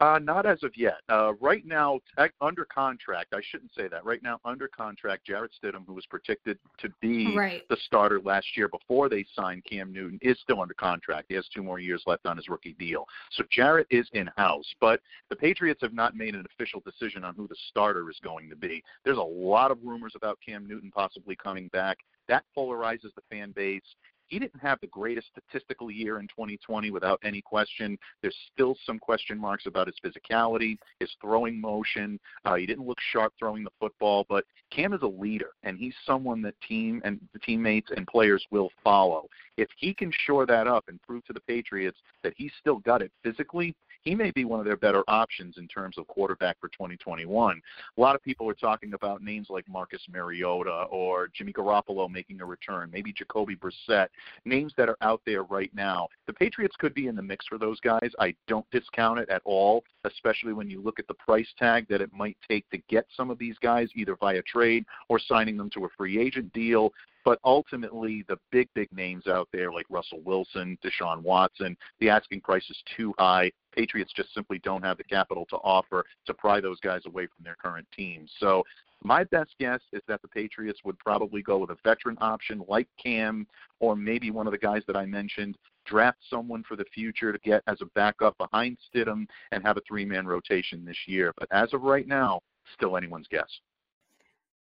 Uh, 0.01 0.18
not 0.18 0.46
as 0.46 0.63
of 0.63 0.72
yet. 0.77 1.00
Uh, 1.10 1.34
right 1.41 1.65
now, 1.65 2.00
tech, 2.18 2.32
under 2.39 2.63
contract, 2.63 3.34
I 3.34 3.41
shouldn't 3.44 3.74
say 3.74 3.89
that. 3.89 4.06
Right 4.06 4.24
now, 4.24 4.39
under 4.46 4.70
contract, 4.70 5.27
Jarrett 5.27 5.51
Stidham, 5.62 5.86
who 5.86 5.94
was 5.94 6.06
predicted 6.06 6.58
to 6.77 6.89
be 7.01 7.36
right. 7.36 7.63
the 7.70 7.75
starter 7.86 8.22
last 8.22 8.48
year 8.56 8.70
before 8.70 9.10
they 9.10 9.25
signed 9.36 9.65
Cam 9.70 9.91
Newton, 9.91 10.18
is 10.22 10.39
still 10.39 10.62
under 10.62 10.74
contract. 10.74 11.25
He 11.27 11.36
has 11.36 11.46
two 11.53 11.63
more 11.63 11.79
years 11.79 12.01
left 12.06 12.25
on 12.25 12.38
his 12.38 12.48
rookie 12.48 12.77
deal. 12.79 13.06
So 13.32 13.44
Jarrett 13.51 13.88
is 13.89 14.08
in 14.13 14.29
house, 14.38 14.74
but 14.79 15.01
the 15.29 15.36
Patriots 15.36 15.82
have 15.82 15.94
not 15.94 16.15
made 16.15 16.34
an 16.34 16.46
official 16.53 16.82
decision 16.86 17.25
on 17.25 17.36
who 17.36 17.50
the 17.50 17.58
starter 17.68 18.10
is 18.10 18.20
going 18.24 18.50
to 18.50 18.56
be. 18.56 18.82
There's 19.03 19.18
a 19.18 19.22
lot 19.22 19.70
of 19.70 19.79
rumors 19.84 20.13
about 20.15 20.39
Cam 20.46 20.65
Newton 20.65 20.91
possibly 20.91 21.36
coming 21.36 21.68
back. 21.74 21.98
That 22.29 22.46
polarizes 22.58 23.13
the 23.15 23.24
fan 23.29 23.51
base. 23.51 23.82
He 24.29 24.39
didn't 24.39 24.62
have 24.62 24.79
the 24.79 24.88
greatest 24.88 25.27
statistical 25.31 25.91
year 25.91 26.19
in 26.19 26.27
2020 26.27 26.91
without 26.91 27.19
any 27.24 27.41
question. 27.41 27.98
There's 28.21 28.36
still 28.53 28.75
some 28.86 29.00
question 29.00 29.38
marks 29.38 29.65
about 29.65 29.88
his 29.88 29.95
physicality, 30.03 30.77
his 31.00 31.09
throwing 31.21 31.59
motion. 31.59 32.19
Uh, 32.45 32.55
he 32.55 32.65
didn't 32.65 32.88
look 32.88 33.00
sharp 33.12 33.33
throwing 33.38 33.63
the 33.63 33.71
football, 33.79 34.25
but 34.29 34.45
Cam 34.71 34.93
is 34.93 35.01
a 35.01 35.07
leader, 35.07 35.51
and 35.63 35.77
he's 35.77 35.95
someone 36.05 36.41
that 36.43 36.53
team 36.67 37.01
and 37.03 37.19
the 37.33 37.39
teammates 37.39 37.89
and 37.95 38.05
players 38.07 38.45
will 38.51 38.69
follow. 38.83 39.27
If 39.57 39.69
he 39.77 39.93
can 39.93 40.12
shore 40.25 40.45
that 40.45 40.67
up 40.67 40.86
and 40.88 41.01
prove 41.01 41.25
to 41.25 41.33
the 41.33 41.41
Patriots 41.41 41.98
that 42.24 42.33
he's 42.38 42.51
still 42.59 42.79
got 42.79 43.01
it 43.01 43.12
physically, 43.24 43.75
he 44.01 44.15
may 44.15 44.31
be 44.31 44.45
one 44.45 44.59
of 44.59 44.65
their 44.65 44.77
better 44.77 45.03
options 45.07 45.57
in 45.57 45.67
terms 45.67 45.98
of 45.98 46.07
quarterback 46.07 46.57
for 46.59 46.69
2021. 46.69 47.62
A 47.98 48.01
lot 48.01 48.15
of 48.15 48.24
people 48.24 48.48
are 48.50 48.53
talking 48.53 48.93
about 48.93 49.21
names 49.21 49.48
like 49.50 49.67
Marcus 49.67 50.01
Mariota 50.09 50.86
or 50.89 51.29
Jimmy 51.33 51.51
Garoppolo 51.51 52.09
making 52.09 52.41
a 52.41 52.45
return, 52.45 52.89
maybe 52.93 53.12
Jacoby 53.12 53.57
Brissett, 53.57 54.07
names 54.45 54.73
that 54.77 54.89
are 54.89 54.97
out 55.01 55.21
there 55.25 55.43
right 55.43 55.71
now. 55.73 56.07
The 56.27 56.33
Patriots 56.33 56.75
could 56.77 56.93
be 56.93 57.07
in 57.07 57.15
the 57.15 57.21
mix 57.21 57.45
for 57.47 57.57
those 57.57 57.79
guys. 57.79 58.11
I 58.19 58.35
don't 58.47 58.69
discount 58.71 59.19
it 59.19 59.29
at 59.29 59.41
all, 59.45 59.83
especially 60.05 60.53
when 60.53 60.69
you 60.69 60.81
look 60.81 60.99
at 60.99 61.07
the 61.07 61.13
price 61.13 61.47
tag 61.57 61.88
that 61.89 62.01
it 62.01 62.13
might 62.13 62.38
take 62.47 62.69
to 62.69 62.77
get 62.89 63.05
some 63.15 63.29
of 63.29 63.39
these 63.39 63.57
guys 63.59 63.89
either 63.95 64.15
via 64.15 64.41
trade 64.43 64.85
or 65.07 65.19
signing 65.19 65.57
them 65.57 65.69
to 65.71 65.85
a 65.85 65.89
free 65.97 66.19
agent 66.19 66.51
deal. 66.53 66.91
But 67.25 67.39
ultimately, 67.43 68.23
the 68.27 68.39
big, 68.51 68.69
big 68.73 68.91
names 68.91 69.27
out 69.27 69.49
there 69.51 69.71
like 69.71 69.85
Russell 69.89 70.21
Wilson, 70.23 70.77
Deshaun 70.83 71.21
Watson, 71.21 71.75
the 71.99 72.09
asking 72.09 72.41
price 72.41 72.67
is 72.69 72.81
too 72.95 73.13
high. 73.19 73.51
Patriots 73.75 74.13
just 74.15 74.33
simply 74.33 74.59
don't 74.59 74.83
have 74.83 74.97
the 74.97 75.03
capital 75.03 75.45
to 75.49 75.57
offer 75.57 76.05
to 76.25 76.33
pry 76.33 76.59
those 76.61 76.79
guys 76.79 77.01
away 77.05 77.27
from 77.27 77.43
their 77.43 77.57
current 77.61 77.88
teams. 77.95 78.31
So 78.39 78.63
my 79.03 79.24
best 79.25 79.56
guess 79.60 79.79
is 79.94 80.01
that 80.08 80.22
the 80.22 80.27
Patriots 80.27 80.82
would 80.84 81.00
probably 81.00 81.41
go 81.41 81.58
with 81.58 81.70
a 81.70 81.77
veteran 81.84 82.18
option 82.20 82.62
like 82.68 82.88
Cam 83.01 83.48
or 83.79 83.96
maybe 83.96 84.32
one 84.32 84.48
of 84.48 84.51
the 84.51 84.58
guys 84.58 84.84
that 84.88 84.98
I 84.98 85.06
mentioned, 85.06 85.58
draft 85.86 86.20
someone 86.29 86.63
for 86.63 86.75
the 86.75 86.86
future 86.94 87.32
to 87.32 87.39
get 87.39 87.63
as 87.68 87.82
a 87.82 87.86
backup 87.96 88.38
behind 88.38 88.77
Stidham 88.94 89.25
and 89.51 89.63
have 89.63 89.77
a 89.77 89.82
three 89.88 90.06
man 90.06 90.27
rotation 90.27 90.84
this 90.84 91.08
year. 91.08 91.34
But 91.38 91.48
as 91.51 91.74
of 91.74 91.82
right 91.84 92.08
now, 92.08 92.41
still 92.74 92.98
anyone's 92.98 93.27
guess. 93.27 93.50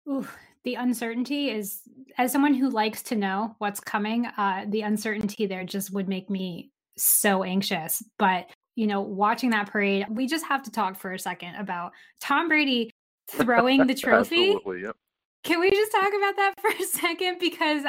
Ooh, 0.07 0.27
the 0.63 0.75
uncertainty 0.75 1.49
is, 1.49 1.81
as 2.17 2.31
someone 2.31 2.53
who 2.53 2.69
likes 2.69 3.01
to 3.03 3.15
know 3.15 3.55
what's 3.57 3.79
coming, 3.79 4.25
uh, 4.37 4.65
the 4.69 4.81
uncertainty 4.81 5.45
there 5.45 5.65
just 5.65 5.91
would 5.93 6.07
make 6.07 6.29
me 6.29 6.71
so 6.95 7.43
anxious. 7.43 8.01
But, 8.17 8.47
you 8.75 8.87
know, 8.87 9.01
watching 9.01 9.49
that 9.49 9.69
parade, 9.69 10.05
we 10.09 10.27
just 10.27 10.45
have 10.45 10.63
to 10.63 10.71
talk 10.71 10.97
for 10.97 11.11
a 11.11 11.19
second 11.19 11.55
about 11.55 11.91
Tom 12.21 12.47
Brady 12.47 12.91
throwing 13.27 13.87
the 13.87 13.95
trophy. 13.95 14.51
Absolutely, 14.51 14.81
yep. 14.81 14.95
Can 15.43 15.59
we 15.59 15.69
just 15.71 15.91
talk 15.91 16.09
about 16.09 16.35
that 16.35 16.53
for 16.61 16.71
a 16.71 16.85
second? 16.85 17.39
Because 17.39 17.83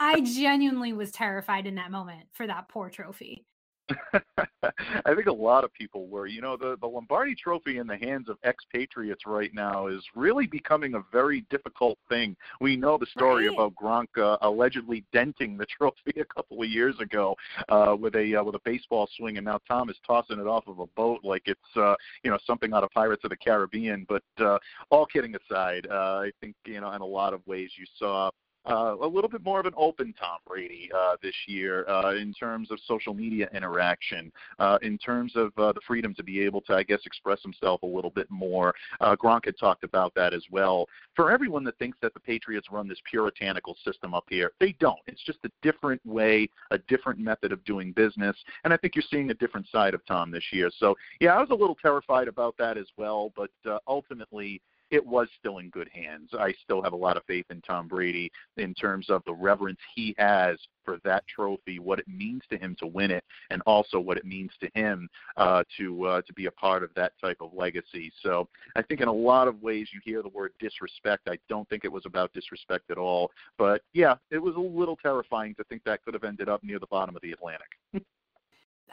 I 0.00 0.20
genuinely 0.20 0.92
was 0.92 1.10
terrified 1.10 1.66
in 1.66 1.76
that 1.76 1.90
moment 1.90 2.26
for 2.32 2.46
that 2.46 2.68
poor 2.68 2.90
trophy. 2.90 3.44
I 5.04 5.14
think 5.14 5.26
a 5.26 5.32
lot 5.32 5.64
of 5.64 5.72
people 5.72 6.06
were. 6.08 6.26
You 6.26 6.40
know, 6.40 6.56
the, 6.56 6.76
the 6.80 6.86
Lombardi 6.86 7.34
Trophy 7.34 7.78
in 7.78 7.86
the 7.86 7.96
hands 7.96 8.28
of 8.28 8.36
expatriates 8.44 9.26
right 9.26 9.52
now 9.54 9.86
is 9.86 10.02
really 10.14 10.46
becoming 10.46 10.94
a 10.94 11.02
very 11.12 11.42
difficult 11.50 11.98
thing. 12.08 12.36
We 12.60 12.76
know 12.76 12.98
the 12.98 13.06
story 13.06 13.48
Right. 13.48 13.54
about 13.54 13.74
Gronk 13.74 14.06
uh, 14.18 14.38
allegedly 14.42 15.04
denting 15.12 15.56
the 15.56 15.66
trophy 15.78 16.20
a 16.20 16.24
couple 16.24 16.62
of 16.62 16.68
years 16.68 16.98
ago 17.00 17.36
uh, 17.68 17.96
with 17.98 18.14
a 18.16 18.36
uh, 18.36 18.44
with 18.44 18.54
a 18.54 18.60
baseball 18.64 19.08
swing, 19.16 19.36
and 19.36 19.44
now 19.44 19.60
Tom 19.68 19.90
is 19.90 19.96
tossing 20.06 20.38
it 20.38 20.46
off 20.46 20.66
of 20.66 20.78
a 20.80 20.86
boat 20.96 21.20
like 21.22 21.42
it's 21.46 21.76
uh, 21.76 21.94
you 22.22 22.30
know 22.30 22.38
something 22.46 22.72
out 22.72 22.84
of 22.84 22.90
Pirates 22.90 23.24
of 23.24 23.30
the 23.30 23.36
Caribbean. 23.36 24.06
But 24.08 24.22
uh, 24.38 24.58
all 24.90 25.06
kidding 25.06 25.34
aside, 25.36 25.86
uh, 25.90 26.20
I 26.24 26.30
think 26.40 26.54
you 26.64 26.80
know 26.80 26.92
in 26.92 27.00
a 27.02 27.06
lot 27.06 27.34
of 27.34 27.46
ways 27.46 27.70
you 27.78 27.86
saw 27.98 28.30
uh, 28.66 28.96
a 29.00 29.06
little 29.06 29.30
bit 29.30 29.44
more 29.44 29.60
of 29.60 29.66
an 29.66 29.72
open 29.76 30.14
Tom 30.18 30.38
Brady 30.46 30.90
uh, 30.96 31.16
this 31.22 31.34
year 31.46 31.88
uh, 31.88 32.14
in 32.14 32.32
terms 32.32 32.70
of 32.70 32.78
social 32.86 33.14
media 33.14 33.48
interaction, 33.54 34.32
uh, 34.58 34.78
in 34.82 34.98
terms 34.98 35.32
of 35.36 35.52
uh, 35.56 35.72
the 35.72 35.80
freedom 35.86 36.14
to 36.14 36.22
be 36.22 36.40
able 36.40 36.60
to, 36.62 36.74
I 36.74 36.82
guess, 36.82 37.00
express 37.04 37.42
himself 37.42 37.82
a 37.82 37.86
little 37.86 38.10
bit 38.10 38.30
more. 38.30 38.74
Uh, 39.00 39.14
Gronk 39.16 39.44
had 39.44 39.58
talked 39.58 39.84
about 39.84 40.14
that 40.14 40.34
as 40.34 40.42
well. 40.50 40.86
For 41.14 41.30
everyone 41.30 41.64
that 41.64 41.78
thinks 41.78 41.98
that 42.02 42.14
the 42.14 42.20
Patriots 42.20 42.68
run 42.70 42.88
this 42.88 43.00
puritanical 43.08 43.76
system 43.84 44.14
up 44.14 44.24
here, 44.28 44.52
they 44.60 44.74
don't. 44.80 44.98
It's 45.06 45.22
just 45.24 45.38
a 45.44 45.50
different 45.62 46.04
way, 46.04 46.48
a 46.70 46.78
different 46.78 47.18
method 47.18 47.52
of 47.52 47.64
doing 47.64 47.92
business, 47.92 48.36
and 48.64 48.72
I 48.72 48.76
think 48.76 48.94
you're 48.94 49.04
seeing 49.10 49.30
a 49.30 49.34
different 49.34 49.68
side 49.68 49.94
of 49.94 50.04
Tom 50.06 50.30
this 50.30 50.44
year. 50.52 50.70
So, 50.78 50.94
yeah, 51.20 51.34
I 51.34 51.40
was 51.40 51.50
a 51.50 51.54
little 51.54 51.76
terrified 51.80 52.28
about 52.28 52.56
that 52.58 52.76
as 52.76 52.86
well, 52.96 53.32
but 53.36 53.50
ultimately, 53.86 54.60
it 54.90 55.04
was 55.04 55.28
still 55.38 55.58
in 55.58 55.70
good 55.70 55.88
hands. 55.92 56.30
I 56.32 56.52
still 56.62 56.82
have 56.82 56.92
a 56.92 56.96
lot 56.96 57.16
of 57.16 57.24
faith 57.24 57.46
in 57.50 57.60
Tom 57.62 57.88
Brady 57.88 58.30
in 58.56 58.74
terms 58.74 59.10
of 59.10 59.22
the 59.26 59.34
reverence 59.34 59.78
he 59.94 60.14
has 60.18 60.58
for 60.84 60.98
that 61.04 61.24
trophy, 61.26 61.78
what 61.78 61.98
it 61.98 62.06
means 62.08 62.42
to 62.50 62.58
him 62.58 62.76
to 62.78 62.86
win 62.86 63.10
it, 63.10 63.24
and 63.50 63.62
also 63.66 63.98
what 63.98 64.16
it 64.16 64.24
means 64.24 64.52
to 64.60 64.70
him 64.74 65.08
uh, 65.36 65.64
to 65.76 66.06
uh, 66.06 66.22
to 66.22 66.32
be 66.32 66.46
a 66.46 66.50
part 66.52 66.82
of 66.82 66.90
that 66.94 67.12
type 67.20 67.38
of 67.40 67.52
legacy. 67.52 68.12
So 68.22 68.48
I 68.76 68.82
think 68.82 69.00
in 69.00 69.08
a 69.08 69.12
lot 69.12 69.48
of 69.48 69.60
ways 69.62 69.88
you 69.92 70.00
hear 70.04 70.22
the 70.22 70.28
word 70.28 70.52
disrespect. 70.60 71.28
I 71.28 71.38
don't 71.48 71.68
think 71.68 71.84
it 71.84 71.92
was 71.92 72.04
about 72.06 72.32
disrespect 72.32 72.90
at 72.90 72.98
all, 72.98 73.30
but 73.58 73.82
yeah, 73.92 74.14
it 74.30 74.38
was 74.38 74.54
a 74.56 74.60
little 74.60 74.96
terrifying 74.96 75.54
to 75.56 75.64
think 75.64 75.82
that 75.84 76.02
could 76.04 76.14
have 76.14 76.24
ended 76.24 76.48
up 76.48 76.62
near 76.62 76.78
the 76.78 76.86
bottom 76.86 77.16
of 77.16 77.22
the 77.22 77.32
Atlantic. 77.32 77.68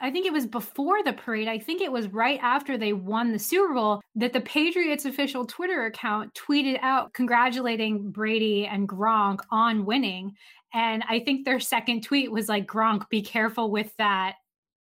I 0.00 0.10
think 0.10 0.26
it 0.26 0.32
was 0.32 0.46
before 0.46 1.02
the 1.02 1.12
parade. 1.12 1.48
I 1.48 1.58
think 1.58 1.80
it 1.80 1.92
was 1.92 2.08
right 2.08 2.40
after 2.42 2.76
they 2.76 2.92
won 2.92 3.32
the 3.32 3.38
Super 3.38 3.74
Bowl 3.74 4.02
that 4.16 4.32
the 4.32 4.40
Patriots 4.40 5.04
official 5.04 5.46
Twitter 5.46 5.86
account 5.86 6.34
tweeted 6.34 6.78
out 6.82 7.12
congratulating 7.12 8.10
Brady 8.10 8.66
and 8.66 8.88
Gronk 8.88 9.40
on 9.50 9.84
winning. 9.84 10.32
And 10.72 11.04
I 11.08 11.20
think 11.20 11.44
their 11.44 11.60
second 11.60 12.02
tweet 12.02 12.32
was 12.32 12.48
like, 12.48 12.66
Gronk, 12.66 13.08
be 13.08 13.22
careful 13.22 13.70
with 13.70 13.94
that. 13.98 14.34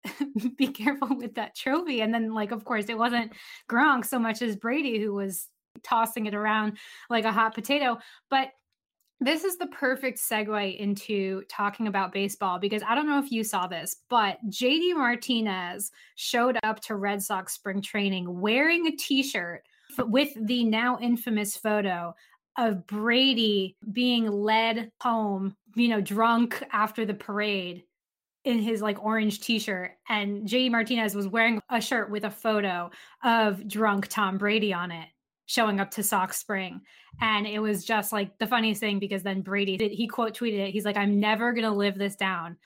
be 0.57 0.67
careful 0.67 1.15
with 1.15 1.35
that 1.35 1.55
trophy. 1.55 2.01
And 2.01 2.13
then, 2.13 2.33
like, 2.33 2.51
of 2.51 2.65
course, 2.65 2.85
it 2.89 2.97
wasn't 2.97 3.33
Gronk 3.69 4.05
so 4.05 4.17
much 4.17 4.41
as 4.41 4.55
Brady 4.55 4.99
who 4.99 5.13
was 5.13 5.47
tossing 5.83 6.25
it 6.25 6.33
around 6.33 6.77
like 7.09 7.25
a 7.25 7.31
hot 7.31 7.53
potato. 7.53 7.99
But 8.29 8.49
this 9.25 9.43
is 9.43 9.57
the 9.57 9.67
perfect 9.67 10.19
segue 10.19 10.77
into 10.77 11.43
talking 11.49 11.87
about 11.87 12.11
baseball 12.11 12.59
because 12.59 12.83
I 12.87 12.95
don't 12.95 13.07
know 13.07 13.19
if 13.19 13.31
you 13.31 13.43
saw 13.43 13.67
this, 13.67 13.97
but 14.09 14.37
JD 14.49 14.95
Martinez 14.95 15.91
showed 16.15 16.57
up 16.63 16.79
to 16.81 16.95
Red 16.95 17.21
Sox 17.21 17.53
spring 17.53 17.81
training 17.81 18.39
wearing 18.39 18.87
a 18.87 18.91
t 18.91 19.23
shirt 19.23 19.63
with 19.97 20.29
the 20.47 20.63
now 20.63 20.97
infamous 20.99 21.55
photo 21.55 22.15
of 22.57 22.85
Brady 22.85 23.75
being 23.91 24.27
led 24.27 24.91
home, 25.01 25.55
you 25.75 25.87
know, 25.87 26.01
drunk 26.01 26.63
after 26.71 27.05
the 27.05 27.13
parade 27.13 27.83
in 28.43 28.59
his 28.59 28.81
like 28.81 29.03
orange 29.03 29.39
t-shirt 29.39 29.91
and 30.09 30.47
JD 30.47 30.71
Martinez 30.71 31.15
was 31.15 31.27
wearing 31.27 31.61
a 31.69 31.79
shirt 31.79 32.09
with 32.09 32.25
a 32.25 32.31
photo 32.31 32.91
of 33.23 33.65
drunk 33.67 34.07
Tom 34.09 34.37
Brady 34.37 34.73
on 34.73 34.91
it 34.91 35.07
showing 35.45 35.79
up 35.79 35.91
to 35.91 36.03
Sox 36.03 36.37
Spring. 36.37 36.81
And 37.21 37.45
it 37.45 37.59
was 37.59 37.85
just 37.85 38.11
like 38.11 38.37
the 38.39 38.47
funniest 38.47 38.79
thing 38.79 38.99
because 38.99 39.23
then 39.23 39.41
Brady 39.41 39.77
he 39.77 40.07
quote 40.07 40.37
tweeted 40.37 40.59
it. 40.59 40.71
He's 40.71 40.85
like, 40.85 40.97
I'm 40.97 41.19
never 41.19 41.53
gonna 41.53 41.73
live 41.73 41.97
this 41.97 42.15
down. 42.15 42.57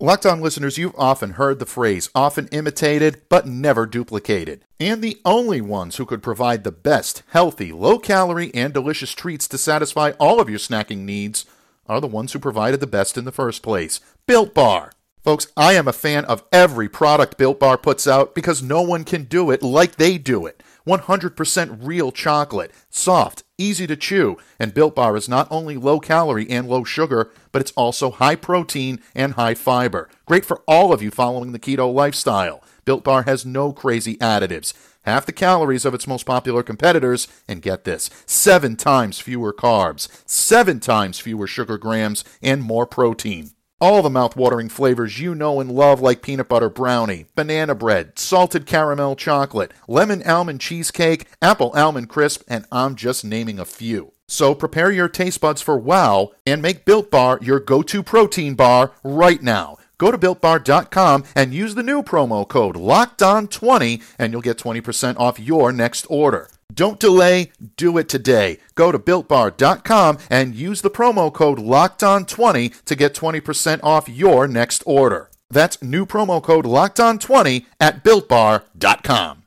Locked 0.00 0.26
on 0.26 0.40
listeners, 0.40 0.78
you've 0.78 0.98
often 0.98 1.34
heard 1.34 1.60
the 1.60 1.66
phrase, 1.66 2.10
often 2.12 2.48
imitated, 2.48 3.22
but 3.28 3.46
never 3.46 3.86
duplicated. 3.86 4.64
And 4.80 5.00
the 5.00 5.20
only 5.24 5.60
ones 5.60 5.96
who 5.96 6.06
could 6.06 6.24
provide 6.24 6.64
the 6.64 6.72
best, 6.72 7.22
healthy, 7.28 7.70
low 7.70 8.00
calorie, 8.00 8.52
and 8.52 8.74
delicious 8.74 9.12
treats 9.12 9.46
to 9.46 9.58
satisfy 9.58 10.10
all 10.18 10.40
of 10.40 10.50
your 10.50 10.58
snacking 10.58 11.04
needs 11.04 11.46
are 11.86 12.00
the 12.00 12.08
ones 12.08 12.32
who 12.32 12.40
provided 12.40 12.80
the 12.80 12.86
best 12.88 13.16
in 13.16 13.24
the 13.24 13.30
first 13.30 13.62
place 13.62 14.00
Built 14.26 14.54
Bar. 14.54 14.92
Folks, 15.22 15.46
I 15.56 15.74
am 15.74 15.86
a 15.86 15.92
fan 15.92 16.24
of 16.24 16.42
every 16.50 16.88
product 16.88 17.38
Built 17.38 17.60
Bar 17.60 17.78
puts 17.78 18.08
out 18.08 18.34
because 18.34 18.60
no 18.60 18.82
one 18.82 19.04
can 19.04 19.22
do 19.22 19.52
it 19.52 19.62
like 19.62 19.94
they 19.94 20.18
do 20.18 20.46
it. 20.46 20.64
100% 20.86 21.78
real 21.82 22.12
chocolate, 22.12 22.72
soft, 22.90 23.44
easy 23.58 23.86
to 23.86 23.96
chew, 23.96 24.36
and 24.58 24.74
Built 24.74 24.94
Bar 24.94 25.16
is 25.16 25.28
not 25.28 25.48
only 25.50 25.76
low 25.76 26.00
calorie 26.00 26.48
and 26.50 26.68
low 26.68 26.84
sugar, 26.84 27.30
but 27.52 27.60
it's 27.60 27.72
also 27.72 28.10
high 28.10 28.36
protein 28.36 29.00
and 29.14 29.34
high 29.34 29.54
fiber. 29.54 30.08
Great 30.26 30.44
for 30.44 30.62
all 30.66 30.92
of 30.92 31.02
you 31.02 31.10
following 31.10 31.52
the 31.52 31.58
keto 31.58 31.92
lifestyle. 31.92 32.62
Built 32.84 33.04
Bar 33.04 33.22
has 33.22 33.46
no 33.46 33.72
crazy 33.72 34.16
additives, 34.16 34.74
half 35.02 35.26
the 35.26 35.32
calories 35.32 35.84
of 35.84 35.94
its 35.94 36.06
most 36.06 36.26
popular 36.26 36.62
competitors, 36.62 37.28
and 37.46 37.62
get 37.62 37.84
this 37.84 38.10
seven 38.26 38.76
times 38.76 39.20
fewer 39.20 39.52
carbs, 39.52 40.08
seven 40.26 40.80
times 40.80 41.20
fewer 41.20 41.46
sugar 41.46 41.78
grams, 41.78 42.24
and 42.42 42.62
more 42.62 42.86
protein. 42.86 43.52
All 43.82 44.00
the 44.00 44.10
mouth-watering 44.10 44.68
flavors 44.68 45.18
you 45.18 45.34
know 45.34 45.58
and 45.58 45.68
love 45.68 46.00
like 46.00 46.22
peanut 46.22 46.48
butter 46.48 46.70
brownie, 46.70 47.26
banana 47.34 47.74
bread, 47.74 48.16
salted 48.16 48.64
caramel 48.64 49.16
chocolate, 49.16 49.72
lemon 49.88 50.22
almond 50.22 50.60
cheesecake, 50.60 51.26
apple 51.42 51.72
almond 51.74 52.08
crisp, 52.08 52.44
and 52.46 52.64
I'm 52.70 52.94
just 52.94 53.24
naming 53.24 53.58
a 53.58 53.64
few. 53.64 54.12
So 54.28 54.54
prepare 54.54 54.92
your 54.92 55.08
taste 55.08 55.40
buds 55.40 55.62
for 55.62 55.76
wow 55.76 56.30
and 56.46 56.62
make 56.62 56.84
Built 56.84 57.10
Bar 57.10 57.40
your 57.42 57.58
go-to 57.58 58.04
protein 58.04 58.54
bar 58.54 58.92
right 59.02 59.42
now. 59.42 59.78
Go 59.98 60.12
to 60.12 60.18
builtbar.com 60.18 61.24
and 61.34 61.52
use 61.52 61.74
the 61.74 61.82
new 61.82 62.04
promo 62.04 62.46
code 62.46 62.76
LOCKEDON20 62.76 64.00
and 64.16 64.32
you'll 64.32 64.42
get 64.42 64.58
20% 64.58 65.18
off 65.18 65.40
your 65.40 65.72
next 65.72 66.06
order. 66.08 66.48
Don't 66.72 67.00
delay, 67.00 67.50
do 67.76 67.98
it 67.98 68.08
today. 68.08 68.58
Go 68.74 68.92
to 68.92 68.98
builtbar.com 68.98 70.18
and 70.30 70.54
use 70.54 70.80
the 70.80 70.90
promo 70.90 71.32
code 71.32 71.58
LOCKEDON20 71.58 72.84
to 72.84 72.94
get 72.94 73.14
20% 73.14 73.80
off 73.82 74.08
your 74.08 74.46
next 74.48 74.82
order. 74.86 75.30
That's 75.50 75.82
new 75.82 76.06
promo 76.06 76.42
code 76.42 76.64
LOCKEDON20 76.64 77.66
at 77.80 78.02
builtbar.com. 78.04 79.42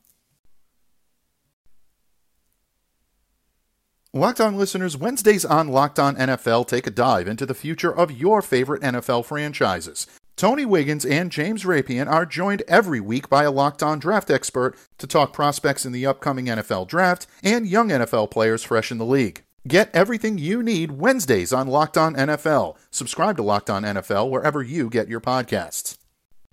Locked 4.13 4.39
On 4.39 4.55
listeners, 4.55 4.95
Wednesdays 4.95 5.43
on 5.43 5.67
Locked 5.67 5.99
On 5.99 6.15
NFL 6.15 6.67
take 6.67 6.87
a 6.87 6.91
dive 6.91 7.27
into 7.27 7.45
the 7.45 7.53
future 7.53 7.93
of 7.93 8.13
your 8.13 8.41
favorite 8.41 8.81
NFL 8.81 9.25
franchises. 9.25 10.07
Tony 10.35 10.65
Wiggins 10.65 11.05
and 11.05 11.31
James 11.31 11.63
Rapien 11.63 12.11
are 12.11 12.25
joined 12.25 12.61
every 12.67 12.99
week 12.99 13.29
by 13.29 13.43
a 13.43 13.51
locked 13.51 13.81
on 13.81 13.99
draft 13.99 14.29
expert 14.29 14.75
to 14.97 15.07
talk 15.07 15.31
prospects 15.31 15.85
in 15.85 15.93
the 15.93 16.05
upcoming 16.05 16.47
NFL 16.47 16.89
draft 16.89 17.25
and 17.41 17.65
young 17.65 17.87
NFL 17.87 18.31
players 18.31 18.61
fresh 18.61 18.91
in 18.91 18.97
the 18.97 19.05
league. 19.05 19.43
Get 19.65 19.89
everything 19.95 20.37
you 20.37 20.61
need 20.61 20.91
Wednesdays 20.91 21.53
on 21.53 21.67
Locked 21.67 21.97
On 21.97 22.13
NFL. 22.15 22.75
Subscribe 22.91 23.37
to 23.37 23.43
Locked 23.43 23.69
On 23.69 23.83
NFL 23.83 24.29
wherever 24.29 24.61
you 24.61 24.89
get 24.89 25.07
your 25.07 25.21
podcasts. 25.21 25.97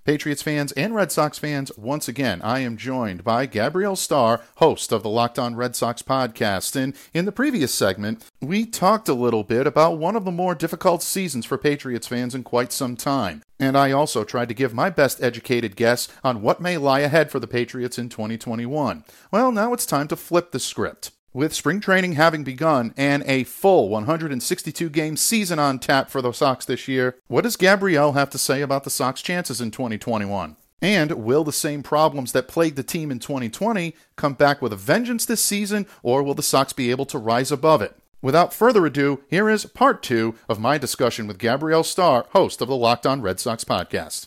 Patriots 0.04 0.42
fans 0.42 0.72
and 0.72 0.96
Red 0.96 1.12
Sox 1.12 1.38
fans, 1.38 1.70
once 1.76 2.08
again, 2.08 2.42
I 2.42 2.58
am 2.58 2.76
joined 2.76 3.22
by 3.22 3.46
Gabrielle 3.46 3.94
Starr, 3.94 4.40
host 4.56 4.90
of 4.90 5.04
the 5.04 5.08
Locked 5.08 5.38
On 5.38 5.54
Red 5.54 5.76
Sox 5.76 6.02
podcast. 6.02 6.74
And 6.74 6.94
in 7.14 7.24
the 7.24 7.30
previous 7.30 7.72
segment, 7.72 8.24
we 8.40 8.66
talked 8.66 9.08
a 9.08 9.14
little 9.14 9.44
bit 9.44 9.64
about 9.64 9.98
one 9.98 10.16
of 10.16 10.24
the 10.24 10.32
more 10.32 10.56
difficult 10.56 11.04
seasons 11.04 11.46
for 11.46 11.56
Patriots 11.56 12.08
fans 12.08 12.34
in 12.34 12.42
quite 12.42 12.72
some 12.72 12.96
time. 12.96 13.42
And 13.60 13.78
I 13.78 13.92
also 13.92 14.24
tried 14.24 14.48
to 14.48 14.54
give 14.54 14.74
my 14.74 14.90
best 14.90 15.22
educated 15.22 15.76
guess 15.76 16.08
on 16.24 16.42
what 16.42 16.60
may 16.60 16.78
lie 16.78 17.00
ahead 17.00 17.30
for 17.30 17.38
the 17.38 17.46
Patriots 17.46 17.96
in 17.96 18.08
2021. 18.08 19.04
Well, 19.30 19.52
now 19.52 19.72
it's 19.72 19.86
time 19.86 20.08
to 20.08 20.16
flip 20.16 20.50
the 20.50 20.58
script. 20.58 21.12
With 21.34 21.54
spring 21.54 21.80
training 21.80 22.12
having 22.12 22.44
begun 22.44 22.92
and 22.94 23.22
a 23.26 23.44
full 23.44 23.88
162 23.88 24.90
game 24.90 25.16
season 25.16 25.58
on 25.58 25.78
tap 25.78 26.10
for 26.10 26.20
the 26.20 26.30
Sox 26.32 26.66
this 26.66 26.86
year, 26.86 27.16
what 27.26 27.40
does 27.40 27.56
Gabrielle 27.56 28.12
have 28.12 28.28
to 28.30 28.38
say 28.38 28.60
about 28.60 28.84
the 28.84 28.90
Sox 28.90 29.22
chances 29.22 29.58
in 29.58 29.70
2021? 29.70 30.56
And 30.82 31.12
will 31.12 31.42
the 31.42 31.50
same 31.50 31.82
problems 31.82 32.32
that 32.32 32.48
plagued 32.48 32.76
the 32.76 32.82
team 32.82 33.10
in 33.10 33.18
2020 33.18 33.96
come 34.14 34.34
back 34.34 34.60
with 34.60 34.74
a 34.74 34.76
vengeance 34.76 35.24
this 35.24 35.42
season, 35.42 35.86
or 36.02 36.22
will 36.22 36.34
the 36.34 36.42
Sox 36.42 36.74
be 36.74 36.90
able 36.90 37.06
to 37.06 37.16
rise 37.16 37.50
above 37.50 37.80
it? 37.80 37.96
Without 38.20 38.52
further 38.52 38.84
ado, 38.84 39.22
here 39.28 39.48
is 39.48 39.64
part 39.64 40.02
two 40.02 40.34
of 40.50 40.60
my 40.60 40.76
discussion 40.76 41.26
with 41.26 41.38
Gabrielle 41.38 41.82
Starr, 41.82 42.26
host 42.32 42.60
of 42.60 42.68
the 42.68 42.76
Locked 42.76 43.06
On 43.06 43.22
Red 43.22 43.40
Sox 43.40 43.64
podcast. 43.64 44.26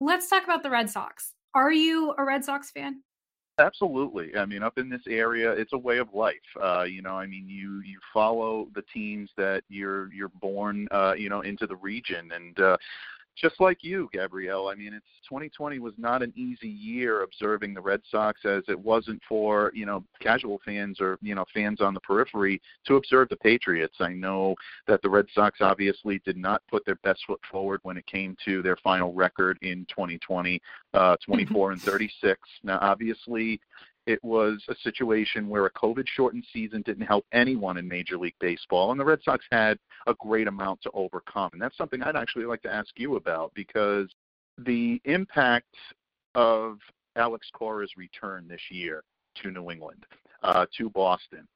Let's 0.00 0.28
talk 0.28 0.42
about 0.42 0.64
the 0.64 0.70
Red 0.70 0.90
Sox. 0.90 1.34
Are 1.54 1.72
you 1.72 2.14
a 2.18 2.24
Red 2.24 2.44
Sox 2.44 2.72
fan? 2.72 3.02
Absolutely. 3.58 4.36
I 4.36 4.44
mean, 4.44 4.62
up 4.62 4.76
in 4.76 4.90
this 4.90 5.00
area, 5.08 5.50
it's 5.52 5.72
a 5.72 5.78
way 5.78 5.96
of 5.96 6.12
life. 6.12 6.34
Uh, 6.62 6.82
you 6.82 7.00
know, 7.00 7.14
I 7.14 7.26
mean, 7.26 7.48
you 7.48 7.80
you 7.80 7.98
follow 8.12 8.68
the 8.74 8.82
teams 8.92 9.30
that 9.38 9.62
you're 9.70 10.12
you're 10.12 10.28
born, 10.28 10.86
uh, 10.90 11.14
you 11.16 11.30
know, 11.30 11.40
into 11.40 11.66
the 11.66 11.76
region, 11.76 12.32
and 12.34 12.60
uh, 12.60 12.76
just 13.36 13.60
like 13.60 13.84
you, 13.84 14.08
Gabrielle. 14.12 14.68
I 14.68 14.74
mean, 14.74 14.94
it's 14.94 15.04
2020 15.28 15.78
was 15.78 15.94
not 15.98 16.22
an 16.22 16.32
easy 16.36 16.68
year 16.68 17.22
observing 17.22 17.74
the 17.74 17.80
Red 17.80 18.00
Sox, 18.10 18.40
as 18.44 18.62
it 18.68 18.78
wasn't 18.78 19.20
for 19.28 19.70
you 19.74 19.86
know 19.86 20.02
casual 20.20 20.60
fans 20.64 21.00
or 21.00 21.18
you 21.20 21.34
know 21.34 21.44
fans 21.52 21.80
on 21.80 21.94
the 21.94 22.00
periphery 22.00 22.60
to 22.86 22.96
observe 22.96 23.28
the 23.28 23.36
Patriots. 23.36 23.96
I 24.00 24.12
know 24.12 24.54
that 24.86 25.02
the 25.02 25.10
Red 25.10 25.26
Sox 25.34 25.60
obviously 25.60 26.20
did 26.24 26.36
not 26.36 26.62
put 26.70 26.84
their 26.86 26.96
best 26.96 27.20
foot 27.26 27.40
forward 27.50 27.80
when 27.82 27.96
it 27.96 28.06
came 28.06 28.36
to 28.44 28.62
their 28.62 28.76
final 28.76 29.12
record 29.12 29.58
in 29.62 29.86
2020, 29.90 30.60
uh, 30.94 31.16
24 31.24 31.72
and 31.72 31.82
36. 31.82 32.40
Now, 32.62 32.78
obviously, 32.80 33.60
it 34.06 34.22
was 34.22 34.62
a 34.68 34.74
situation 34.76 35.48
where 35.48 35.66
a 35.66 35.70
COVID 35.72 36.04
shortened 36.06 36.44
season 36.52 36.82
didn't 36.82 37.06
help 37.06 37.26
anyone 37.32 37.76
in 37.76 37.88
Major 37.88 38.16
League 38.16 38.36
Baseball, 38.40 38.90
and 38.92 39.00
the 39.00 39.04
Red 39.04 39.20
Sox 39.22 39.44
had 39.50 39.78
a 40.06 40.14
great 40.14 40.46
amount 40.46 40.82
to 40.82 40.90
overcome. 40.94 41.50
And 41.52 41.60
that's 41.60 41.76
something 41.76 42.02
I'd 42.02 42.16
actually 42.16 42.44
like 42.44 42.62
to 42.62 42.72
ask 42.72 42.90
you 42.96 43.16
about 43.16 43.52
because 43.54 44.08
the 44.58 45.00
impact 45.04 45.74
of 46.34 46.78
Alex 47.16 47.48
Cora's 47.52 47.90
return 47.96 48.46
this 48.46 48.60
year 48.70 49.02
to 49.42 49.50
New 49.50 49.70
England, 49.70 50.06
uh, 50.42 50.66
to 50.78 50.88
Boston, 50.90 51.46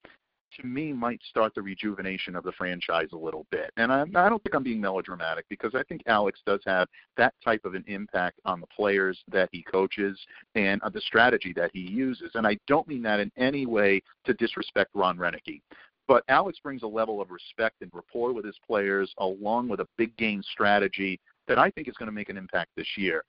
to 0.59 0.67
me 0.67 0.93
might 0.93 1.21
start 1.29 1.55
the 1.55 1.63
rejuvenation 1.63 2.37
of 2.37 2.45
the 2.45 2.53
franchise 2.53 3.09
a 3.13 3.17
little 3.17 3.47
bit. 3.51 3.71
And 3.77 3.93
I, 3.93 4.03
I 4.03 4.29
don't 4.29 4.43
think 4.43 4.55
I'm 4.55 4.63
being 4.63 4.81
melodramatic 4.81 5.47
because 5.49 5.75
I 5.75 5.83
think 5.85 6.03
Alex 6.07 6.41
does 6.47 6.61
have 6.67 6.89
that 7.17 7.35
type 7.45 7.65
of 7.65 7.75
an 7.75 7.85
impact 7.87 8.41
on 8.45 8.61
the 8.61 8.67
players 8.67 9.19
that 9.29 9.49
he 9.53 9.63
coaches 9.63 10.19
and 10.55 10.83
uh, 10.83 10.89
the 10.89 11.01
strategy 11.01 11.53
that 11.55 11.71
he 11.73 11.81
uses. 11.81 12.31
And 12.35 12.47
I 12.47 12.59
don't 12.67 12.89
mean 12.89 13.03
that 13.03 13.21
in 13.21 13.31
any 13.37 13.67
way 13.67 14.03
to 14.25 14.35
disrespect 14.35 14.91
Ron 14.95 15.17
Roenicke. 15.17 15.61
But 16.09 16.25
Alex 16.29 16.59
brings 16.63 16.83
a 16.83 16.89
level 16.89 17.21
of 17.21 17.31
respect 17.31 17.77
and 17.83 17.91
rapport 17.95 18.33
with 18.33 18.45
his 18.45 18.59
players 18.67 19.15
along 19.19 19.69
with 19.69 19.81
a 19.81 19.87
big 19.97 20.17
game 20.17 20.43
strategy 20.43 21.21
that 21.47 21.59
I 21.59 21.71
think 21.71 21.89
is 21.89 21.95
going 21.97 22.09
to 22.09 22.13
make 22.13 22.29
an 22.29 22.37
impact 22.37 22.71
this 22.77 22.97
year. 22.97 23.25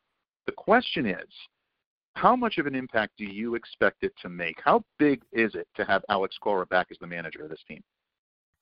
The 0.47 0.51
question 0.53 1.05
is, 1.05 1.27
how 2.15 2.35
much 2.35 2.57
of 2.57 2.67
an 2.67 2.75
impact 2.75 3.13
do 3.17 3.25
you 3.25 3.55
expect 3.55 4.03
it 4.03 4.13
to 4.21 4.29
make? 4.29 4.59
How 4.63 4.83
big 4.99 5.21
is 5.31 5.55
it 5.55 5.67
to 5.75 5.85
have 5.85 6.03
Alex 6.09 6.37
Cora 6.37 6.65
back 6.65 6.87
as 6.91 6.97
the 6.99 7.07
manager 7.07 7.43
of 7.43 7.49
this 7.49 7.63
team? 7.67 7.81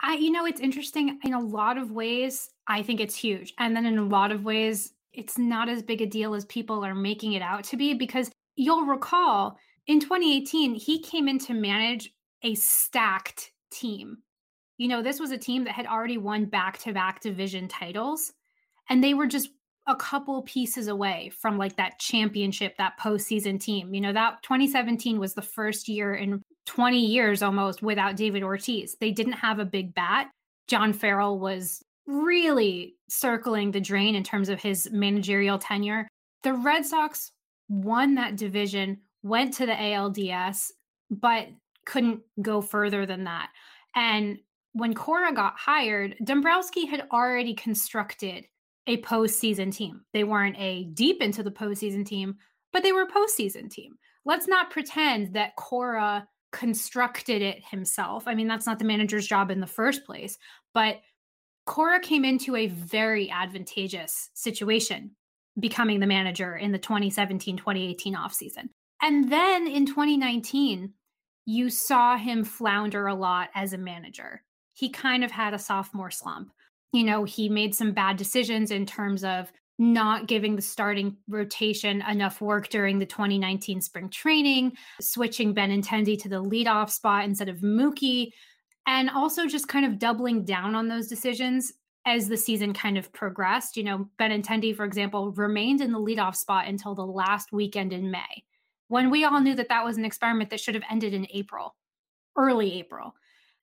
I, 0.02 0.16
you 0.16 0.32
know, 0.32 0.46
it's 0.46 0.62
interesting. 0.62 1.20
In 1.24 1.34
a 1.34 1.40
lot 1.40 1.78
of 1.78 1.92
ways, 1.92 2.50
I 2.68 2.84
think 2.84 3.00
it's 3.00 3.16
huge. 3.16 3.54
And 3.58 3.76
then 3.76 3.86
in 3.86 3.98
a 3.98 4.06
lot 4.06 4.32
of 4.32 4.46
ways, 4.46 4.94
it's 5.14 5.38
not 5.38 5.68
as 5.68 5.82
big 5.82 6.02
a 6.02 6.06
deal 6.06 6.36
as 6.36 6.46
people 6.46 6.86
are 6.86 6.96
making 6.96 7.34
it 7.34 7.42
out 7.42 7.64
to 7.66 7.78
be 7.78 7.94
because 7.94 8.32
you'll 8.56 8.86
recall 8.86 9.58
in 9.88 10.00
2018, 10.00 10.76
he 10.76 11.02
came 11.02 11.28
in 11.28 11.40
to 11.40 11.54
manage 11.56 12.14
a 12.44 12.54
stacked 12.54 13.52
team. 13.72 14.20
You 14.78 14.88
know, 14.88 15.02
this 15.02 15.20
was 15.20 15.32
a 15.32 15.38
team 15.38 15.64
that 15.64 15.74
had 15.74 15.88
already 15.88 16.20
won 16.20 16.46
back 16.46 16.78
to 16.80 16.94
back 16.94 17.22
division 17.22 17.68
titles, 17.68 18.32
and 18.88 19.04
they 19.04 19.16
were 19.16 19.26
just 19.26 19.50
a 19.88 19.96
couple 19.96 20.42
pieces 20.44 20.88
away 20.88 21.32
from 21.40 21.58
like 21.58 21.76
that 21.78 22.00
championship, 22.00 22.78
that 22.78 23.00
postseason 23.00 23.60
team. 23.60 23.94
You 23.94 24.02
know, 24.02 24.14
that 24.14 24.44
2017 24.44 25.20
was 25.20 25.34
the 25.34 25.42
first 25.42 25.88
year 25.88 26.14
in 26.14 26.42
20 26.68 27.04
years 27.04 27.42
almost 27.42 27.82
without 27.82 28.16
David 28.16 28.44
Ortiz. 28.44 28.96
They 29.00 29.12
didn't 29.12 29.34
have 29.34 29.60
a 29.60 29.66
big 29.66 29.96
bat. 29.96 30.30
John 30.68 30.94
Farrell 30.94 31.40
was 31.40 31.82
really 32.06 32.96
circling 33.08 33.72
the 33.72 33.82
drain 33.82 34.16
in 34.16 34.24
terms 34.24 34.50
of 34.50 34.62
his 34.62 34.90
managerial 34.92 35.58
tenure. 35.58 36.08
The 36.44 36.54
Red 36.54 36.86
Sox 36.86 37.32
won 37.70 38.16
that 38.16 38.36
division, 38.36 39.00
went 39.24 39.54
to 39.56 39.66
the 39.66 39.74
ALDS, 39.74 40.72
but 41.10 41.48
couldn't 41.86 42.22
go 42.42 42.62
further 42.62 43.06
than 43.06 43.24
that. 43.26 43.50
And 43.96 44.40
when 44.74 44.94
Cora 44.94 45.34
got 45.34 45.58
hired, 45.58 46.16
Dombrowski 46.24 46.86
had 46.86 47.08
already 47.12 47.54
constructed 47.54 48.46
a 48.90 49.02
postseason 49.02 49.74
team. 49.74 50.02
They 50.14 50.24
weren't 50.24 50.58
a 50.58 50.86
deep 50.86 51.22
into 51.22 51.44
the 51.44 51.52
postseason 51.52 52.06
team, 52.06 52.38
but 52.74 52.82
they 52.82 52.92
were 52.92 53.04
a 53.04 53.08
postseason 53.08 53.70
team. 53.70 53.94
Let's 54.26 54.48
not 54.48 54.72
pretend 54.72 55.36
that 55.36 55.56
Cora 55.56 56.28
constructed 56.52 57.44
it 57.44 57.64
himself. 57.70 58.28
I 58.28 58.34
mean, 58.34 58.48
that's 58.48 58.66
not 58.66 58.80
the 58.80 58.86
manager's 58.86 59.28
job 59.28 59.52
in 59.52 59.60
the 59.60 59.68
first 59.68 60.06
place, 60.06 60.40
but 60.74 61.02
Cora 61.68 62.00
came 62.00 62.26
into 62.26 62.56
a 62.56 62.66
very 62.66 63.30
advantageous 63.30 64.32
situation 64.34 65.12
becoming 65.60 66.00
the 66.00 66.08
manager 66.08 66.56
in 66.56 66.72
the 66.72 66.80
2017 66.80 67.58
2018 67.58 68.16
offseason. 68.16 68.70
And 69.04 69.32
then 69.32 69.68
in 69.68 69.86
2019, 69.86 70.94
you 71.46 71.70
saw 71.70 72.18
him 72.18 72.44
flounder 72.44 73.06
a 73.06 73.14
lot 73.14 73.50
as 73.54 73.74
a 73.74 73.78
manager. 73.78 74.42
He 74.74 74.90
kind 74.90 75.24
of 75.24 75.30
had 75.30 75.54
a 75.54 75.60
sophomore 75.60 76.10
slump 76.10 76.52
you 76.92 77.04
know, 77.04 77.24
he 77.24 77.50
made 77.50 77.76
some 77.76 77.92
bad 77.92 78.18
decisions 78.18 78.72
in 78.72 78.86
terms 78.86 79.24
of 79.24 79.52
not 79.78 80.28
giving 80.28 80.56
the 80.56 80.62
starting 80.62 81.16
rotation 81.30 82.02
enough 82.02 82.42
work 82.42 82.68
during 82.68 83.00
the 83.00 83.06
2019 83.06 83.80
spring 83.80 84.10
training, 84.10 84.74
switching 85.00 85.56
Benintendi 85.56 86.22
to 86.22 86.28
the 86.28 86.44
leadoff 86.44 86.90
spot 86.90 87.24
instead 87.24 87.48
of 87.48 87.60
Mookie, 87.60 88.32
and 88.86 89.10
also 89.10 89.48
just 89.48 89.70
kind 89.70 89.86
of 89.86 89.98
doubling 89.98 90.44
down 90.44 90.76
on 90.76 90.90
those 90.90 91.08
decisions 91.08 91.72
as 92.06 92.28
the 92.28 92.36
season 92.36 92.74
kind 92.74 92.98
of 92.98 93.12
progressed. 93.14 93.78
You 93.78 93.84
know, 93.84 94.10
Benintendi, 94.20 94.76
for 94.76 94.84
example, 94.84 95.32
remained 95.32 95.80
in 95.80 95.94
the 95.94 96.00
leadoff 96.00 96.36
spot 96.36 96.68
until 96.68 96.94
the 96.94 97.06
last 97.06 97.54
weekend 97.54 97.94
in 97.94 98.12
May, 98.12 98.44
when 98.90 99.10
we 99.10 99.24
all 99.24 99.40
knew 99.40 99.56
that 99.56 99.70
that 99.70 99.86
was 99.86 99.98
an 99.98 100.06
experiment 100.06 100.50
that 100.50 100.60
should 100.60 100.76
have 100.76 100.84
ended 100.92 101.14
in 101.14 101.28
April, 101.32 101.76
early 102.38 102.74
April. 102.80 103.16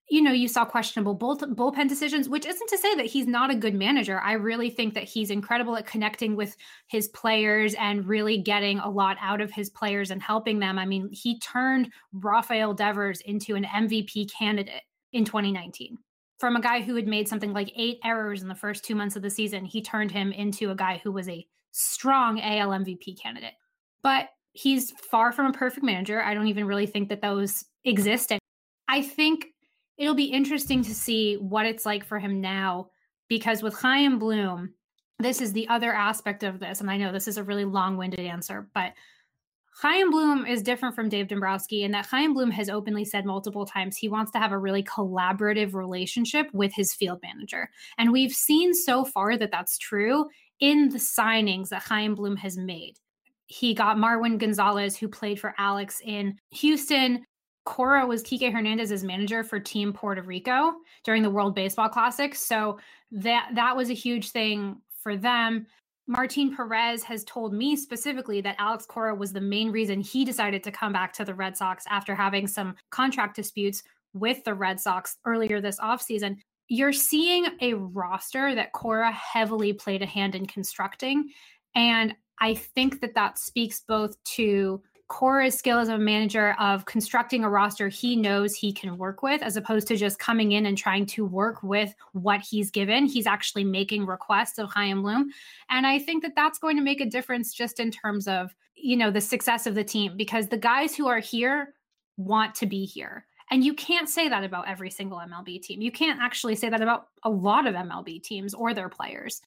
You 0.09 0.23
know, 0.23 0.33
you 0.33 0.47
saw 0.47 0.65
questionable 0.65 1.15
bull, 1.15 1.37
bullpen 1.37 1.89
decisions, 1.89 2.29
which 2.29 2.47
isn't 2.47 2.69
to 2.69 2.79
say 2.79 2.95
that 2.95 3.07
he's 3.07 3.27
not 3.27 3.51
a 3.51 3.57
good 3.57 3.75
manager. 3.75 4.21
I 4.21 4.35
really 4.35 4.71
think 4.71 4.95
that 4.95 5.05
he's 5.05 5.31
incredible 5.31 5.77
at 5.77 5.87
connecting 5.87 6.37
with 6.37 6.57
his 6.87 7.09
players 7.09 7.75
and 7.75 8.07
really 8.07 8.39
getting 8.39 8.79
a 8.79 8.89
lot 8.89 9.17
out 9.21 9.41
of 9.41 9.51
his 9.51 9.69
players 9.69 10.13
and 10.13 10.23
helping 10.23 10.61
them. 10.61 10.79
I 10.79 10.87
mean, 10.87 11.09
he 11.11 11.41
turned 11.41 11.91
Rafael 12.13 12.73
Devers 12.73 13.21
into 13.23 13.57
an 13.57 13.65
MVP 13.65 14.31
candidate 14.33 14.83
in 15.13 15.25
2019. 15.25 15.99
From 16.39 16.55
a 16.55 16.61
guy 16.61 16.83
who 16.83 16.95
had 16.95 17.09
made 17.09 17.27
something 17.27 17.53
like 17.53 17.73
eight 17.77 17.99
errors 18.05 18.43
in 18.43 18.49
the 18.49 18.55
first 18.55 18.85
two 18.85 18.95
months 18.95 19.17
of 19.17 19.23
the 19.23 19.31
season, 19.31 19.65
he 19.65 19.83
turned 19.83 20.13
him 20.13 20.31
into 20.31 20.71
a 20.71 20.77
guy 20.77 21.01
who 21.03 21.11
was 21.11 21.29
a 21.29 21.47
strong 21.73 22.41
AL 22.41 22.69
MVP 22.69 23.21
candidate. 23.21 23.55
But 24.03 24.29
he's 24.53 24.93
far 24.93 25.33
from 25.33 25.47
a 25.47 25.53
perfect 25.53 25.85
manager. 25.85 26.23
I 26.23 26.35
don't 26.35 26.47
even 26.47 26.67
really 26.67 26.87
think 26.87 27.09
that 27.09 27.23
those 27.23 27.65
exist. 27.85 28.31
And 28.31 28.41
I 28.89 29.03
think 29.03 29.47
it'll 29.99 30.15
be 30.15 30.25
interesting 30.25 30.83
to 30.85 30.95
see 30.95 31.37
what 31.37 31.67
it's 31.67 31.87
like 31.87 32.05
for 32.05 32.19
him 32.19 32.41
now 32.41 32.89
because 33.29 33.63
with 33.63 33.75
Chaim 33.75 34.19
Bloom, 34.19 34.75
this 35.19 35.41
is 35.41 35.53
the 35.53 35.69
other 35.69 35.93
aspect 35.93 36.43
of 36.43 36.61
this. 36.61 36.81
And 36.81 36.91
I 36.91 36.97
know 36.97 37.13
this 37.13 37.29
is 37.29 37.39
a 37.39 37.45
really 37.45 37.65
long 37.65 37.97
winded 37.97 38.21
answer, 38.21 38.69
but 38.75 38.93
Chaim 39.81 40.11
Bloom 40.11 40.47
is 40.47 40.63
different 40.63 40.95
from 40.95 41.11
Dave 41.11 41.29
Dombrowski 41.29 41.85
in 41.85 41.91
that 41.93 42.07
Chaim 42.07 42.33
Bloom 42.33 42.51
has 42.51 42.71
openly 42.71 43.05
said 43.05 43.27
multiple 43.27 43.67
times 43.67 43.97
he 43.97 44.09
wants 44.09 44.33
to 44.33 44.39
have 44.39 44.53
a 44.53 44.59
really 44.59 44.83
collaborative 44.83 45.75
relationship 45.75 46.49
with 46.55 46.73
his 46.75 46.95
field 46.95 47.19
manager. 47.23 47.69
And 47.99 48.11
we've 48.11 48.33
seen 48.33 48.73
so 48.73 49.05
far 49.05 49.37
that 49.37 49.51
that's 49.51 49.77
true 49.77 50.27
in 50.61 50.89
the 50.89 50.99
signings 50.99 51.69
that 51.69 51.83
Chaim 51.83 52.15
Bloom 52.15 52.37
has 52.37 52.57
made. 52.57 52.95
He 53.49 53.75
got 53.75 53.99
Marwin 53.99 54.39
Gonzalez, 54.39 54.97
who 54.97 55.09
played 55.09 55.39
for 55.39 55.55
Alex 55.59 56.01
in 56.03 56.39
Houston. 56.53 57.27
Cora 57.67 58.07
was 58.07 58.23
Kike 58.23 58.53
Hernandez's 58.53 59.05
manager 59.05 59.45
for 59.45 59.61
Team 59.61 59.93
Puerto 59.93 60.23
Rico 60.23 60.73
during 61.05 61.23
the 61.23 61.31
World 61.31 61.55
Baseball 61.55 61.89
Classic. 61.89 62.35
So 62.35 62.79
that 63.11 63.51
that 63.55 63.77
was 63.77 63.91
a 63.91 63.95
huge 63.95 64.31
thing 64.31 64.81
for 65.03 65.17
them. 65.17 65.67
Martin 66.07 66.55
Perez 66.55 67.03
has 67.03 67.25
told 67.25 67.53
me 67.53 67.75
specifically 67.75 68.41
that 68.41 68.55
Alex 68.61 68.87
Cora 68.87 69.15
was 69.15 69.33
the 69.33 69.41
main 69.41 69.73
reason 69.73 70.01
he 70.01 70.25
decided 70.25 70.63
to 70.63 70.71
come 70.71 70.93
back 70.93 71.13
to 71.15 71.25
the 71.25 71.35
Red 71.35 71.57
Sox 71.57 71.85
after 71.91 72.15
having 72.15 72.47
some 72.47 72.77
contract 72.91 73.35
disputes 73.35 73.83
with 74.15 74.45
the 74.45 74.55
Red 74.55 74.79
Sox 74.79 75.17
earlier 75.25 75.61
this 75.61 75.81
offseason. 75.81 76.37
You're 76.69 76.93
seeing 76.93 77.47
a 77.61 77.75
roster 77.75 78.55
that 78.55 78.73
Cora 78.73 79.11
heavily 79.11 79.73
played 79.73 80.03
a 80.03 80.07
hand 80.07 80.37
in 80.37 80.47
constructing. 80.47 81.31
And 81.75 82.15
I 82.41 82.55
think 82.55 83.01
that 83.01 83.15
that 83.15 83.39
speaks 83.39 83.83
both 83.87 84.23
to 84.37 84.83
Cora's 85.09 85.57
skill 85.57 85.79
as 85.79 85.89
a 85.89 85.97
manager 85.97 86.57
of 86.59 86.85
constructing 86.85 87.45
a 87.45 87.51
roster 87.51 87.89
he 87.89 88.17
knows 88.17 88.55
he 88.55 88.73
can 88.73 88.99
work 88.99 89.23
with, 89.23 89.41
as 89.41 89.57
opposed 89.57 89.87
to 89.89 89.97
just 89.97 90.19
coming 90.19 90.53
in 90.53 90.67
and 90.67 90.77
trying 90.77 91.07
to 91.07 91.25
work 91.25 91.63
with 91.63 91.95
what 92.13 92.41
he's 92.41 92.71
given. 92.71 93.07
He's 93.07 93.27
actually 93.27 93.63
making 93.63 94.07
requests 94.07 94.59
of 94.59 94.71
Chaim 94.71 95.03
Bloom. 95.03 95.31
And 95.71 95.87
I 95.87 96.01
think 96.01 96.23
that 96.23 96.35
that's 96.35 96.59
going 96.59 96.77
to 96.77 96.83
make 96.83 97.01
a 97.01 97.07
difference 97.07 97.55
just 97.55 97.79
in 97.79 97.91
terms 97.93 98.27
of, 98.27 98.55
you 98.75 98.97
know, 98.97 99.11
the 99.11 99.21
success 99.21 99.67
of 99.67 99.77
the 99.77 99.85
team, 99.85 100.17
because 100.17 100.49
the 100.49 100.57
guys 100.57 100.97
who 100.97 101.07
are 101.07 101.21
here 101.21 101.75
want 102.17 102.55
to 102.57 102.67
be 102.67 102.85
here. 102.85 103.27
And 103.53 103.63
you 103.63 103.75
can't 103.75 104.09
say 104.09 104.29
that 104.29 104.43
about 104.43 104.67
every 104.67 104.91
single 104.91 105.19
MLB 105.19 105.63
team. 105.63 105.81
You 105.81 105.93
can't 105.93 106.21
actually 106.21 106.57
say 106.57 106.69
that 106.69 106.83
about 106.83 107.09
a 107.23 107.31
lot 107.31 107.69
of 107.69 107.77
MLB 107.77 108.23
teams 108.23 108.55
or 108.55 108.75
their 108.75 108.89
players. 108.89 109.41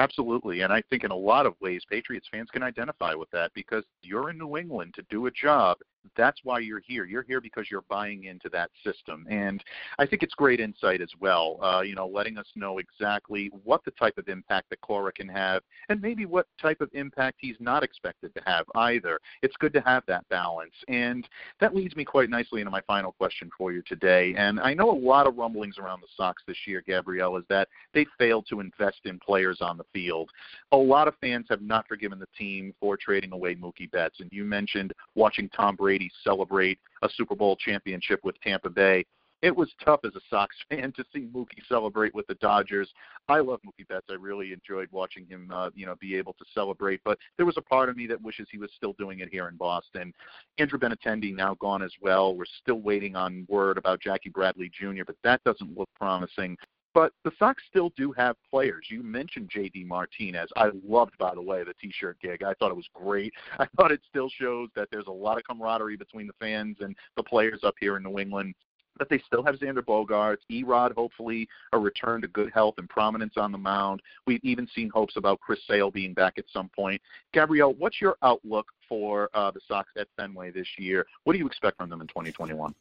Absolutely. 0.00 0.62
And 0.62 0.72
I 0.72 0.82
think 0.88 1.04
in 1.04 1.10
a 1.10 1.16
lot 1.16 1.44
of 1.44 1.60
ways, 1.60 1.82
Patriots 1.90 2.26
fans 2.30 2.48
can 2.50 2.62
identify 2.62 3.12
with 3.12 3.28
that 3.32 3.52
because 3.54 3.84
you're 4.00 4.30
in 4.30 4.38
New 4.38 4.56
England 4.56 4.94
to 4.94 5.02
do 5.10 5.26
a 5.26 5.30
job 5.30 5.76
that's 6.16 6.40
why 6.44 6.58
you're 6.58 6.82
here. 6.86 7.04
You're 7.04 7.22
here 7.22 7.40
because 7.40 7.66
you're 7.70 7.84
buying 7.88 8.24
into 8.24 8.48
that 8.50 8.70
system, 8.84 9.26
and 9.30 9.62
I 9.98 10.06
think 10.06 10.22
it's 10.22 10.34
great 10.34 10.60
insight 10.60 11.00
as 11.00 11.10
well. 11.20 11.58
Uh, 11.62 11.82
you 11.82 11.94
know, 11.94 12.06
letting 12.06 12.38
us 12.38 12.46
know 12.56 12.78
exactly 12.78 13.50
what 13.64 13.84
the 13.84 13.90
type 13.92 14.18
of 14.18 14.28
impact 14.28 14.70
that 14.70 14.80
Cora 14.80 15.12
can 15.12 15.28
have, 15.28 15.62
and 15.88 16.00
maybe 16.00 16.26
what 16.26 16.46
type 16.60 16.80
of 16.80 16.90
impact 16.92 17.38
he's 17.40 17.56
not 17.60 17.82
expected 17.82 18.34
to 18.34 18.42
have 18.46 18.66
either. 18.74 19.18
It's 19.42 19.56
good 19.58 19.72
to 19.74 19.80
have 19.82 20.02
that 20.06 20.28
balance, 20.28 20.74
and 20.88 21.28
that 21.60 21.74
leads 21.74 21.96
me 21.96 22.04
quite 22.04 22.30
nicely 22.30 22.60
into 22.60 22.70
my 22.70 22.82
final 22.82 23.12
question 23.12 23.50
for 23.56 23.72
you 23.72 23.82
today. 23.86 24.34
And 24.36 24.60
I 24.60 24.74
know 24.74 24.90
a 24.90 24.92
lot 24.92 25.26
of 25.26 25.36
rumblings 25.36 25.78
around 25.78 26.00
the 26.00 26.08
Sox 26.16 26.42
this 26.46 26.58
year, 26.66 26.82
Gabrielle, 26.86 27.36
is 27.36 27.44
that 27.48 27.68
they 27.94 28.06
failed 28.18 28.46
to 28.48 28.60
invest 28.60 29.00
in 29.04 29.18
players 29.18 29.58
on 29.60 29.76
the 29.76 29.84
field. 29.92 30.30
A 30.72 30.76
lot 30.76 31.08
of 31.08 31.14
fans 31.20 31.46
have 31.50 31.62
not 31.62 31.86
forgiven 31.86 32.18
the 32.18 32.26
team 32.36 32.74
for 32.80 32.96
trading 32.96 33.32
away 33.32 33.54
Mookie 33.54 33.90
Betts, 33.90 34.20
and 34.20 34.28
you 34.32 34.44
mentioned 34.44 34.92
watching 35.14 35.48
Tom 35.50 35.76
Brady 35.76 35.89
Brady 35.90 36.08
celebrate 36.22 36.78
a 37.02 37.08
Super 37.16 37.34
Bowl 37.34 37.56
championship 37.56 38.20
with 38.22 38.40
Tampa 38.42 38.70
Bay. 38.70 39.04
It 39.42 39.56
was 39.56 39.72
tough 39.84 39.98
as 40.04 40.14
a 40.14 40.20
Sox 40.30 40.54
fan 40.70 40.92
to 40.92 41.04
see 41.12 41.26
Mookie 41.34 41.66
celebrate 41.68 42.14
with 42.14 42.28
the 42.28 42.36
Dodgers. 42.36 42.88
I 43.28 43.40
love 43.40 43.58
Mookie 43.66 43.88
Betts. 43.88 44.06
I 44.08 44.12
really 44.12 44.52
enjoyed 44.52 44.86
watching 44.92 45.26
him, 45.26 45.50
uh, 45.52 45.70
you 45.74 45.86
know, 45.86 45.96
be 46.00 46.14
able 46.14 46.34
to 46.34 46.44
celebrate. 46.54 47.00
But 47.04 47.18
there 47.36 47.46
was 47.46 47.56
a 47.56 47.62
part 47.62 47.88
of 47.88 47.96
me 47.96 48.06
that 48.06 48.22
wishes 48.22 48.46
he 48.52 48.58
was 48.58 48.70
still 48.76 48.92
doing 49.00 49.18
it 49.18 49.30
here 49.32 49.48
in 49.48 49.56
Boston. 49.56 50.12
Andrew 50.58 50.78
Benintendi 50.78 51.34
now 51.34 51.54
gone 51.54 51.82
as 51.82 51.92
well. 52.00 52.36
We're 52.36 52.44
still 52.62 52.78
waiting 52.78 53.16
on 53.16 53.44
word 53.48 53.76
about 53.76 54.00
Jackie 54.00 54.30
Bradley 54.30 54.70
Jr., 54.72 55.02
but 55.04 55.16
that 55.24 55.42
doesn't 55.42 55.76
look 55.76 55.88
promising. 55.96 56.56
But 56.94 57.12
the 57.24 57.30
Sox 57.38 57.62
still 57.68 57.92
do 57.96 58.12
have 58.12 58.36
players. 58.50 58.86
You 58.88 59.02
mentioned 59.02 59.50
JD 59.54 59.86
Martinez. 59.86 60.50
I 60.56 60.70
loved, 60.86 61.16
by 61.18 61.34
the 61.34 61.42
way, 61.42 61.62
the 61.62 61.74
T-shirt 61.74 62.18
gig. 62.20 62.42
I 62.42 62.54
thought 62.54 62.70
it 62.70 62.76
was 62.76 62.88
great. 62.94 63.32
I 63.58 63.66
thought 63.76 63.92
it 63.92 64.00
still 64.08 64.28
shows 64.28 64.68
that 64.74 64.88
there's 64.90 65.06
a 65.06 65.12
lot 65.12 65.38
of 65.38 65.44
camaraderie 65.44 65.96
between 65.96 66.26
the 66.26 66.32
fans 66.40 66.78
and 66.80 66.96
the 67.16 67.22
players 67.22 67.60
up 67.62 67.74
here 67.78 67.96
in 67.96 68.02
New 68.02 68.18
England. 68.18 68.54
But 68.98 69.08
they 69.08 69.22
still 69.24 69.42
have 69.44 69.54
Xander 69.54 69.82
Bogaerts, 69.82 70.42
Erod, 70.50 70.94
hopefully 70.94 71.48
a 71.72 71.78
return 71.78 72.20
to 72.20 72.28
good 72.28 72.50
health 72.52 72.74
and 72.76 72.88
prominence 72.88 73.34
on 73.38 73.50
the 73.50 73.56
mound. 73.56 74.02
We've 74.26 74.44
even 74.44 74.68
seen 74.74 74.90
hopes 74.92 75.16
about 75.16 75.40
Chris 75.40 75.60
Sale 75.66 75.90
being 75.90 76.12
back 76.12 76.34
at 76.36 76.44
some 76.52 76.68
point. 76.76 77.00
Gabrielle, 77.32 77.72
what's 77.74 78.00
your 78.00 78.16
outlook 78.22 78.66
for 78.88 79.30
uh, 79.32 79.52
the 79.52 79.60
Sox 79.66 79.88
at 79.96 80.08
Fenway 80.18 80.50
this 80.50 80.68
year? 80.76 81.06
What 81.24 81.32
do 81.32 81.38
you 81.38 81.46
expect 81.46 81.78
from 81.78 81.88
them 81.88 82.02
in 82.02 82.08
2021? 82.08 82.74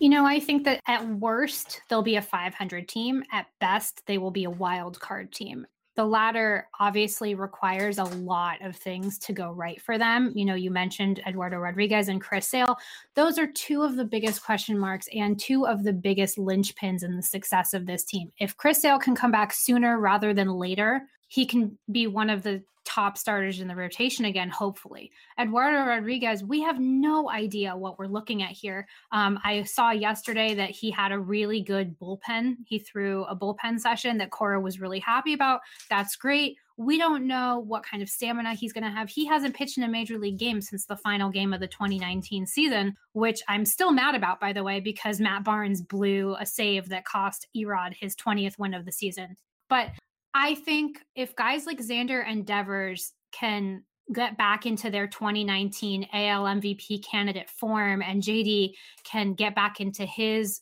You 0.00 0.08
know, 0.08 0.24
I 0.24 0.38
think 0.38 0.64
that 0.64 0.80
at 0.86 1.04
worst, 1.08 1.80
they'll 1.88 2.02
be 2.02 2.16
a 2.16 2.22
500 2.22 2.86
team. 2.86 3.24
At 3.32 3.46
best, 3.60 4.06
they 4.06 4.16
will 4.16 4.30
be 4.30 4.44
a 4.44 4.50
wild 4.50 5.00
card 5.00 5.32
team. 5.32 5.66
The 5.96 6.04
latter 6.04 6.68
obviously 6.78 7.34
requires 7.34 7.98
a 7.98 8.04
lot 8.04 8.62
of 8.62 8.76
things 8.76 9.18
to 9.18 9.32
go 9.32 9.50
right 9.50 9.82
for 9.82 9.98
them. 9.98 10.32
You 10.36 10.44
know, 10.44 10.54
you 10.54 10.70
mentioned 10.70 11.20
Eduardo 11.26 11.56
Rodriguez 11.56 12.06
and 12.06 12.20
Chris 12.20 12.46
Sale. 12.46 12.76
Those 13.16 13.36
are 13.40 13.48
two 13.48 13.82
of 13.82 13.96
the 13.96 14.04
biggest 14.04 14.44
question 14.44 14.78
marks 14.78 15.08
and 15.12 15.36
two 15.36 15.66
of 15.66 15.82
the 15.82 15.92
biggest 15.92 16.38
linchpins 16.38 17.02
in 17.02 17.16
the 17.16 17.22
success 17.22 17.74
of 17.74 17.84
this 17.84 18.04
team. 18.04 18.30
If 18.38 18.56
Chris 18.56 18.80
Sale 18.80 19.00
can 19.00 19.16
come 19.16 19.32
back 19.32 19.52
sooner 19.52 19.98
rather 19.98 20.32
than 20.32 20.48
later, 20.48 21.02
he 21.28 21.46
can 21.46 21.78
be 21.90 22.06
one 22.06 22.30
of 22.30 22.42
the 22.42 22.62
top 22.88 23.18
starters 23.18 23.60
in 23.60 23.68
the 23.68 23.76
rotation 23.76 24.24
again, 24.24 24.48
hopefully. 24.48 25.12
Eduardo 25.38 25.84
Rodriguez, 25.84 26.42
we 26.42 26.62
have 26.62 26.80
no 26.80 27.30
idea 27.30 27.76
what 27.76 27.98
we're 27.98 28.06
looking 28.06 28.42
at 28.42 28.52
here. 28.52 28.88
Um, 29.12 29.38
I 29.44 29.62
saw 29.64 29.90
yesterday 29.90 30.54
that 30.54 30.70
he 30.70 30.90
had 30.90 31.12
a 31.12 31.18
really 31.18 31.60
good 31.60 31.98
bullpen. 31.98 32.56
He 32.64 32.78
threw 32.78 33.24
a 33.24 33.36
bullpen 33.36 33.78
session 33.78 34.16
that 34.18 34.30
Cora 34.30 34.58
was 34.58 34.80
really 34.80 35.00
happy 35.00 35.34
about. 35.34 35.60
That's 35.90 36.16
great. 36.16 36.56
We 36.78 36.96
don't 36.96 37.26
know 37.26 37.58
what 37.58 37.84
kind 37.84 38.02
of 38.02 38.08
stamina 38.08 38.54
he's 38.54 38.72
going 38.72 38.84
to 38.84 38.90
have. 38.90 39.10
He 39.10 39.26
hasn't 39.26 39.54
pitched 39.54 39.76
in 39.76 39.84
a 39.84 39.88
major 39.88 40.16
league 40.16 40.38
game 40.38 40.62
since 40.62 40.86
the 40.86 40.96
final 40.96 41.28
game 41.28 41.52
of 41.52 41.60
the 41.60 41.66
2019 41.66 42.46
season, 42.46 42.96
which 43.12 43.42
I'm 43.48 43.66
still 43.66 43.92
mad 43.92 44.14
about, 44.14 44.40
by 44.40 44.54
the 44.54 44.64
way, 44.64 44.80
because 44.80 45.20
Matt 45.20 45.44
Barnes 45.44 45.82
blew 45.82 46.36
a 46.40 46.46
save 46.46 46.88
that 46.88 47.04
cost 47.04 47.48
Erod 47.54 47.94
his 48.00 48.16
20th 48.16 48.58
win 48.58 48.72
of 48.72 48.86
the 48.86 48.92
season. 48.92 49.36
But 49.68 49.90
I 50.34 50.54
think 50.54 50.98
if 51.14 51.34
guys 51.36 51.66
like 51.66 51.80
Xander 51.80 52.24
and 52.26 52.46
Devers 52.46 53.12
can 53.32 53.82
get 54.12 54.38
back 54.38 54.66
into 54.66 54.90
their 54.90 55.06
2019 55.06 56.08
AL 56.12 56.44
MVP 56.44 57.04
candidate 57.04 57.50
form 57.50 58.02
and 58.02 58.22
JD 58.22 58.72
can 59.04 59.34
get 59.34 59.54
back 59.54 59.80
into 59.80 60.06
his 60.06 60.60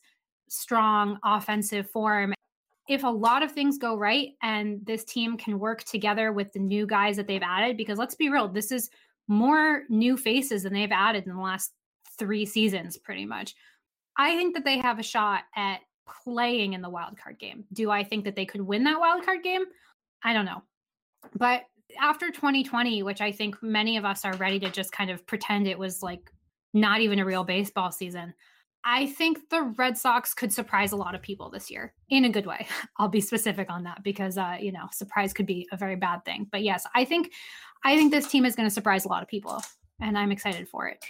strong 0.48 1.18
offensive 1.24 1.88
form. 1.90 2.35
If 2.88 3.05
a 3.05 3.09
lot 3.09 3.42
of 3.42 3.52
things 3.52 3.79
go 3.79 3.96
right 3.96 4.31
and 4.42 4.85
this 4.85 5.05
team 5.05 5.37
can 5.37 5.59
work 5.59 5.85
together 5.85 6.33
with 6.33 6.52
the 6.52 6.61
new 6.61 6.87
guys 6.87 7.16
that 7.16 7.26
they've 7.26 7.42
added, 7.42 7.76
because 7.76 7.98
let's 7.98 8.14
be 8.14 8.29
real, 8.29 8.48
this 8.48 8.70
is 8.70 8.90
more 9.29 9.83
new 9.88 10.16
faces 10.16 10.62
than 10.62 10.72
they've 10.72 10.92
added 10.92 11.24
in 11.26 11.35
the 11.35 11.40
last 11.42 11.72
three 12.18 12.46
seasons, 12.46 12.96
pretty 12.96 13.26
much. 13.26 13.55
I 14.16 14.37
think 14.37 14.55
that 14.55 14.64
they 14.64 14.79
have 14.79 14.98
a 14.98 15.05
shot 15.05 15.42
at 15.57 15.81
playing 16.07 16.73
in 16.73 16.83
the 16.83 16.90
wild 16.90 17.19
card 17.19 17.38
game. 17.38 17.64
Do 17.73 17.90
I 17.90 18.05
think 18.05 18.25
that 18.25 18.37
they 18.37 18.47
could 18.47 18.61
win 18.61 18.85
that 18.85 19.01
wild 19.01 19.25
card 19.25 19.42
game? 19.42 19.64
I 20.23 20.33
don't 20.33 20.45
know. 20.45 20.62
But 21.35 21.62
after 22.01 22.31
2020, 22.31 23.03
which 23.03 23.21
I 23.21 23.33
think 23.33 23.62
many 23.62 23.97
of 23.97 24.05
us 24.05 24.25
are 24.25 24.37
ready 24.37 24.59
to 24.61 24.71
just 24.71 24.92
kind 24.92 25.11
of 25.11 25.27
pretend 25.27 25.66
it 25.66 25.79
was 25.79 26.03
like 26.03 26.31
not 26.75 27.01
even 27.01 27.19
a 27.19 27.25
real 27.25 27.45
baseball 27.45 27.90
season, 27.90 28.35
I 28.85 29.07
think 29.07 29.51
the 29.51 29.62
Red 29.62 29.99
Sox 29.99 30.33
could 30.33 30.53
surprise 30.53 30.92
a 30.92 30.97
lot 30.97 31.14
of 31.14 31.23
people 31.23 31.51
this 31.51 31.71
year 31.71 31.92
in 32.09 32.25
a 32.25 32.31
good 32.31 32.47
way. 32.47 32.66
I'll 32.99 33.09
be 33.09 33.21
specific 33.21 33.71
on 33.71 33.83
that 33.85 34.03
because 34.03 34.38
uh, 34.38 34.57
you 34.61 34.73
know, 34.73 34.87
surprise 34.92 35.33
could 35.33 35.47
be 35.47 35.69
a 35.73 35.77
very 35.77 35.97
bad 35.97 36.25
thing. 36.25 36.47
But 36.53 36.62
yes, 36.62 36.87
I 36.95 37.05
think 37.05 37.33
I 37.85 37.97
think 37.97 38.12
this 38.12 38.29
team 38.29 38.45
is 38.45 38.55
going 38.55 38.69
to 38.69 38.75
surprise 38.75 39.05
a 39.05 39.09
lot 39.09 39.23
of 39.23 39.29
people 39.29 39.62
and 40.01 40.16
I'm 40.16 40.33
excited 40.33 40.69
for 40.69 40.87
it. 40.87 41.05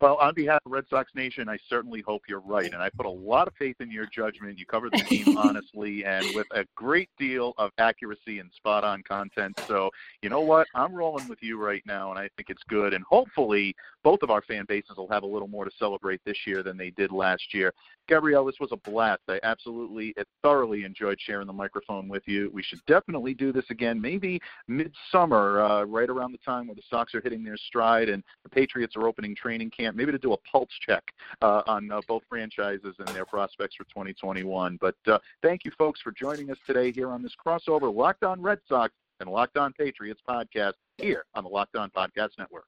Well, 0.00 0.14
on 0.16 0.32
behalf 0.32 0.60
of 0.64 0.70
Red 0.70 0.84
Sox 0.88 1.10
Nation, 1.16 1.48
I 1.48 1.58
certainly 1.68 2.02
hope 2.02 2.22
you're 2.28 2.38
right, 2.38 2.72
and 2.72 2.80
I 2.80 2.88
put 2.88 3.04
a 3.04 3.10
lot 3.10 3.48
of 3.48 3.54
faith 3.58 3.74
in 3.80 3.90
your 3.90 4.06
judgment. 4.06 4.56
You 4.56 4.64
cover 4.64 4.88
the 4.90 4.98
team 4.98 5.36
honestly 5.38 6.04
and 6.04 6.24
with 6.36 6.46
a 6.52 6.64
great 6.76 7.10
deal 7.18 7.52
of 7.58 7.72
accuracy 7.78 8.38
and 8.38 8.48
spot-on 8.54 9.02
content. 9.02 9.58
So, 9.66 9.90
you 10.22 10.30
know 10.30 10.40
what? 10.40 10.68
I'm 10.76 10.94
rolling 10.94 11.26
with 11.26 11.42
you 11.42 11.60
right 11.60 11.82
now, 11.84 12.10
and 12.10 12.18
I 12.18 12.30
think 12.36 12.48
it's 12.48 12.62
good. 12.68 12.94
And 12.94 13.04
hopefully, 13.08 13.74
both 14.04 14.22
of 14.22 14.30
our 14.30 14.40
fan 14.42 14.66
bases 14.68 14.96
will 14.96 15.08
have 15.08 15.24
a 15.24 15.26
little 15.26 15.48
more 15.48 15.64
to 15.64 15.70
celebrate 15.80 16.20
this 16.24 16.38
year 16.46 16.62
than 16.62 16.76
they 16.76 16.90
did 16.90 17.10
last 17.10 17.52
year. 17.52 17.74
Gabrielle, 18.06 18.44
this 18.44 18.60
was 18.60 18.70
a 18.70 18.76
blast. 18.88 19.22
I 19.28 19.40
absolutely, 19.42 20.14
thoroughly 20.44 20.84
enjoyed 20.84 21.18
sharing 21.20 21.48
the 21.48 21.52
microphone 21.52 22.08
with 22.08 22.22
you. 22.26 22.50
We 22.54 22.62
should 22.62 22.80
definitely 22.86 23.34
do 23.34 23.52
this 23.52 23.68
again, 23.70 24.00
maybe 24.00 24.40
midsummer, 24.68 25.60
uh, 25.60 25.84
right 25.84 26.08
around 26.08 26.32
the 26.32 26.38
time 26.38 26.68
where 26.68 26.76
the 26.76 26.82
Sox 26.88 27.16
are 27.16 27.20
hitting 27.20 27.42
their 27.42 27.56
stride 27.56 28.08
and 28.08 28.22
the 28.44 28.48
Patriots 28.48 28.94
are 28.96 29.08
opening 29.08 29.34
training 29.34 29.70
camp. 29.70 29.87
Maybe 29.96 30.12
to 30.12 30.18
do 30.18 30.32
a 30.32 30.36
pulse 30.38 30.70
check 30.80 31.02
uh, 31.42 31.62
on 31.66 31.90
uh, 31.90 32.00
both 32.06 32.22
franchises 32.28 32.94
and 32.98 33.08
their 33.08 33.24
prospects 33.24 33.76
for 33.76 33.84
2021. 33.84 34.78
But 34.80 34.96
uh, 35.06 35.18
thank 35.42 35.64
you, 35.64 35.72
folks, 35.76 36.00
for 36.00 36.12
joining 36.12 36.50
us 36.50 36.58
today 36.66 36.92
here 36.92 37.10
on 37.10 37.22
this 37.22 37.34
crossover 37.44 37.94
Locked 37.94 38.24
On 38.24 38.40
Red 38.40 38.60
Sox 38.68 38.92
and 39.20 39.30
Locked 39.30 39.56
On 39.56 39.72
Patriots 39.72 40.20
podcast 40.28 40.74
here 40.96 41.24
on 41.34 41.44
the 41.44 41.50
Locked 41.50 41.76
On 41.76 41.90
Podcast 41.90 42.30
Network. 42.38 42.66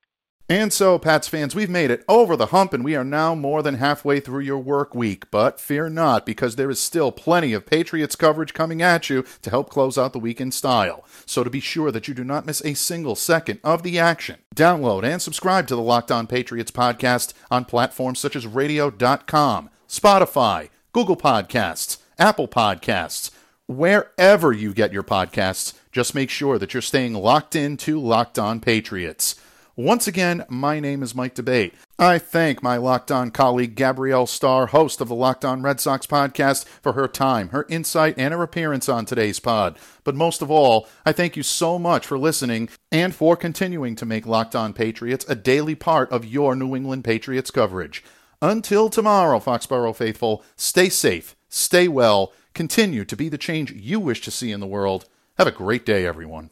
And 0.50 0.72
so, 0.72 0.98
Pats 0.98 1.28
fans, 1.28 1.54
we've 1.54 1.70
made 1.70 1.92
it 1.92 2.04
over 2.08 2.34
the 2.34 2.46
hump 2.46 2.74
and 2.74 2.84
we 2.84 2.96
are 2.96 3.04
now 3.04 3.36
more 3.36 3.62
than 3.62 3.76
halfway 3.76 4.18
through 4.18 4.40
your 4.40 4.58
work 4.58 4.96
week. 4.96 5.30
But 5.30 5.60
fear 5.60 5.88
not, 5.88 6.26
because 6.26 6.56
there 6.56 6.68
is 6.70 6.80
still 6.80 7.12
plenty 7.12 7.52
of 7.52 7.66
Patriots 7.66 8.16
coverage 8.16 8.52
coming 8.52 8.82
at 8.82 9.08
you 9.08 9.24
to 9.42 9.50
help 9.50 9.70
close 9.70 9.96
out 9.96 10.12
the 10.12 10.18
week 10.18 10.40
in 10.40 10.50
style. 10.50 11.04
So, 11.24 11.44
to 11.44 11.50
be 11.50 11.60
sure 11.60 11.92
that 11.92 12.08
you 12.08 12.14
do 12.14 12.24
not 12.24 12.46
miss 12.46 12.64
a 12.64 12.74
single 12.74 13.14
second 13.14 13.60
of 13.62 13.84
the 13.84 14.00
action, 14.00 14.38
download 14.56 15.04
and 15.04 15.22
subscribe 15.22 15.68
to 15.68 15.76
the 15.76 15.82
Locked 15.82 16.10
On 16.10 16.26
Patriots 16.26 16.72
podcast 16.72 17.32
on 17.48 17.64
platforms 17.64 18.18
such 18.18 18.34
as 18.34 18.44
radio.com, 18.44 19.70
Spotify, 19.88 20.70
Google 20.92 21.16
Podcasts, 21.16 21.98
Apple 22.18 22.48
Podcasts, 22.48 23.30
wherever 23.68 24.52
you 24.52 24.74
get 24.74 24.92
your 24.92 25.04
podcasts. 25.04 25.74
Just 25.92 26.12
make 26.12 26.28
sure 26.28 26.58
that 26.58 26.74
you're 26.74 26.82
staying 26.82 27.14
locked 27.14 27.54
in 27.54 27.76
to 27.76 28.00
Locked 28.00 28.36
On 28.36 28.58
Patriots. 28.58 29.36
Once 29.82 30.06
again, 30.06 30.44
my 30.50 30.78
name 30.78 31.02
is 31.02 31.14
Mike 31.14 31.34
D'Abate. 31.34 31.72
I 31.98 32.18
thank 32.18 32.62
my 32.62 32.76
Locked 32.76 33.10
On 33.10 33.30
colleague 33.30 33.74
Gabrielle 33.74 34.26
Starr, 34.26 34.66
host 34.66 35.00
of 35.00 35.08
the 35.08 35.14
Locked 35.14 35.42
On 35.42 35.62
Red 35.62 35.80
Sox 35.80 36.06
podcast, 36.06 36.66
for 36.82 36.92
her 36.92 37.08
time, 37.08 37.48
her 37.48 37.64
insight, 37.70 38.14
and 38.18 38.34
her 38.34 38.42
appearance 38.42 38.90
on 38.90 39.06
today's 39.06 39.40
pod. 39.40 39.78
But 40.04 40.14
most 40.14 40.42
of 40.42 40.50
all, 40.50 40.86
I 41.06 41.12
thank 41.12 41.34
you 41.34 41.42
so 41.42 41.78
much 41.78 42.06
for 42.06 42.18
listening 42.18 42.68
and 42.92 43.14
for 43.14 43.38
continuing 43.38 43.96
to 43.96 44.04
make 44.04 44.26
Locked 44.26 44.54
On 44.54 44.74
Patriots 44.74 45.24
a 45.30 45.34
daily 45.34 45.74
part 45.74 46.12
of 46.12 46.26
your 46.26 46.54
New 46.54 46.76
England 46.76 47.04
Patriots 47.04 47.50
coverage. 47.50 48.04
Until 48.42 48.90
tomorrow, 48.90 49.40
Foxborough 49.40 49.96
faithful, 49.96 50.44
stay 50.56 50.90
safe, 50.90 51.34
stay 51.48 51.88
well, 51.88 52.34
continue 52.52 53.06
to 53.06 53.16
be 53.16 53.30
the 53.30 53.38
change 53.38 53.72
you 53.72 53.98
wish 53.98 54.20
to 54.20 54.30
see 54.30 54.52
in 54.52 54.60
the 54.60 54.66
world. 54.66 55.06
Have 55.38 55.46
a 55.46 55.50
great 55.50 55.86
day, 55.86 56.04
everyone. 56.04 56.50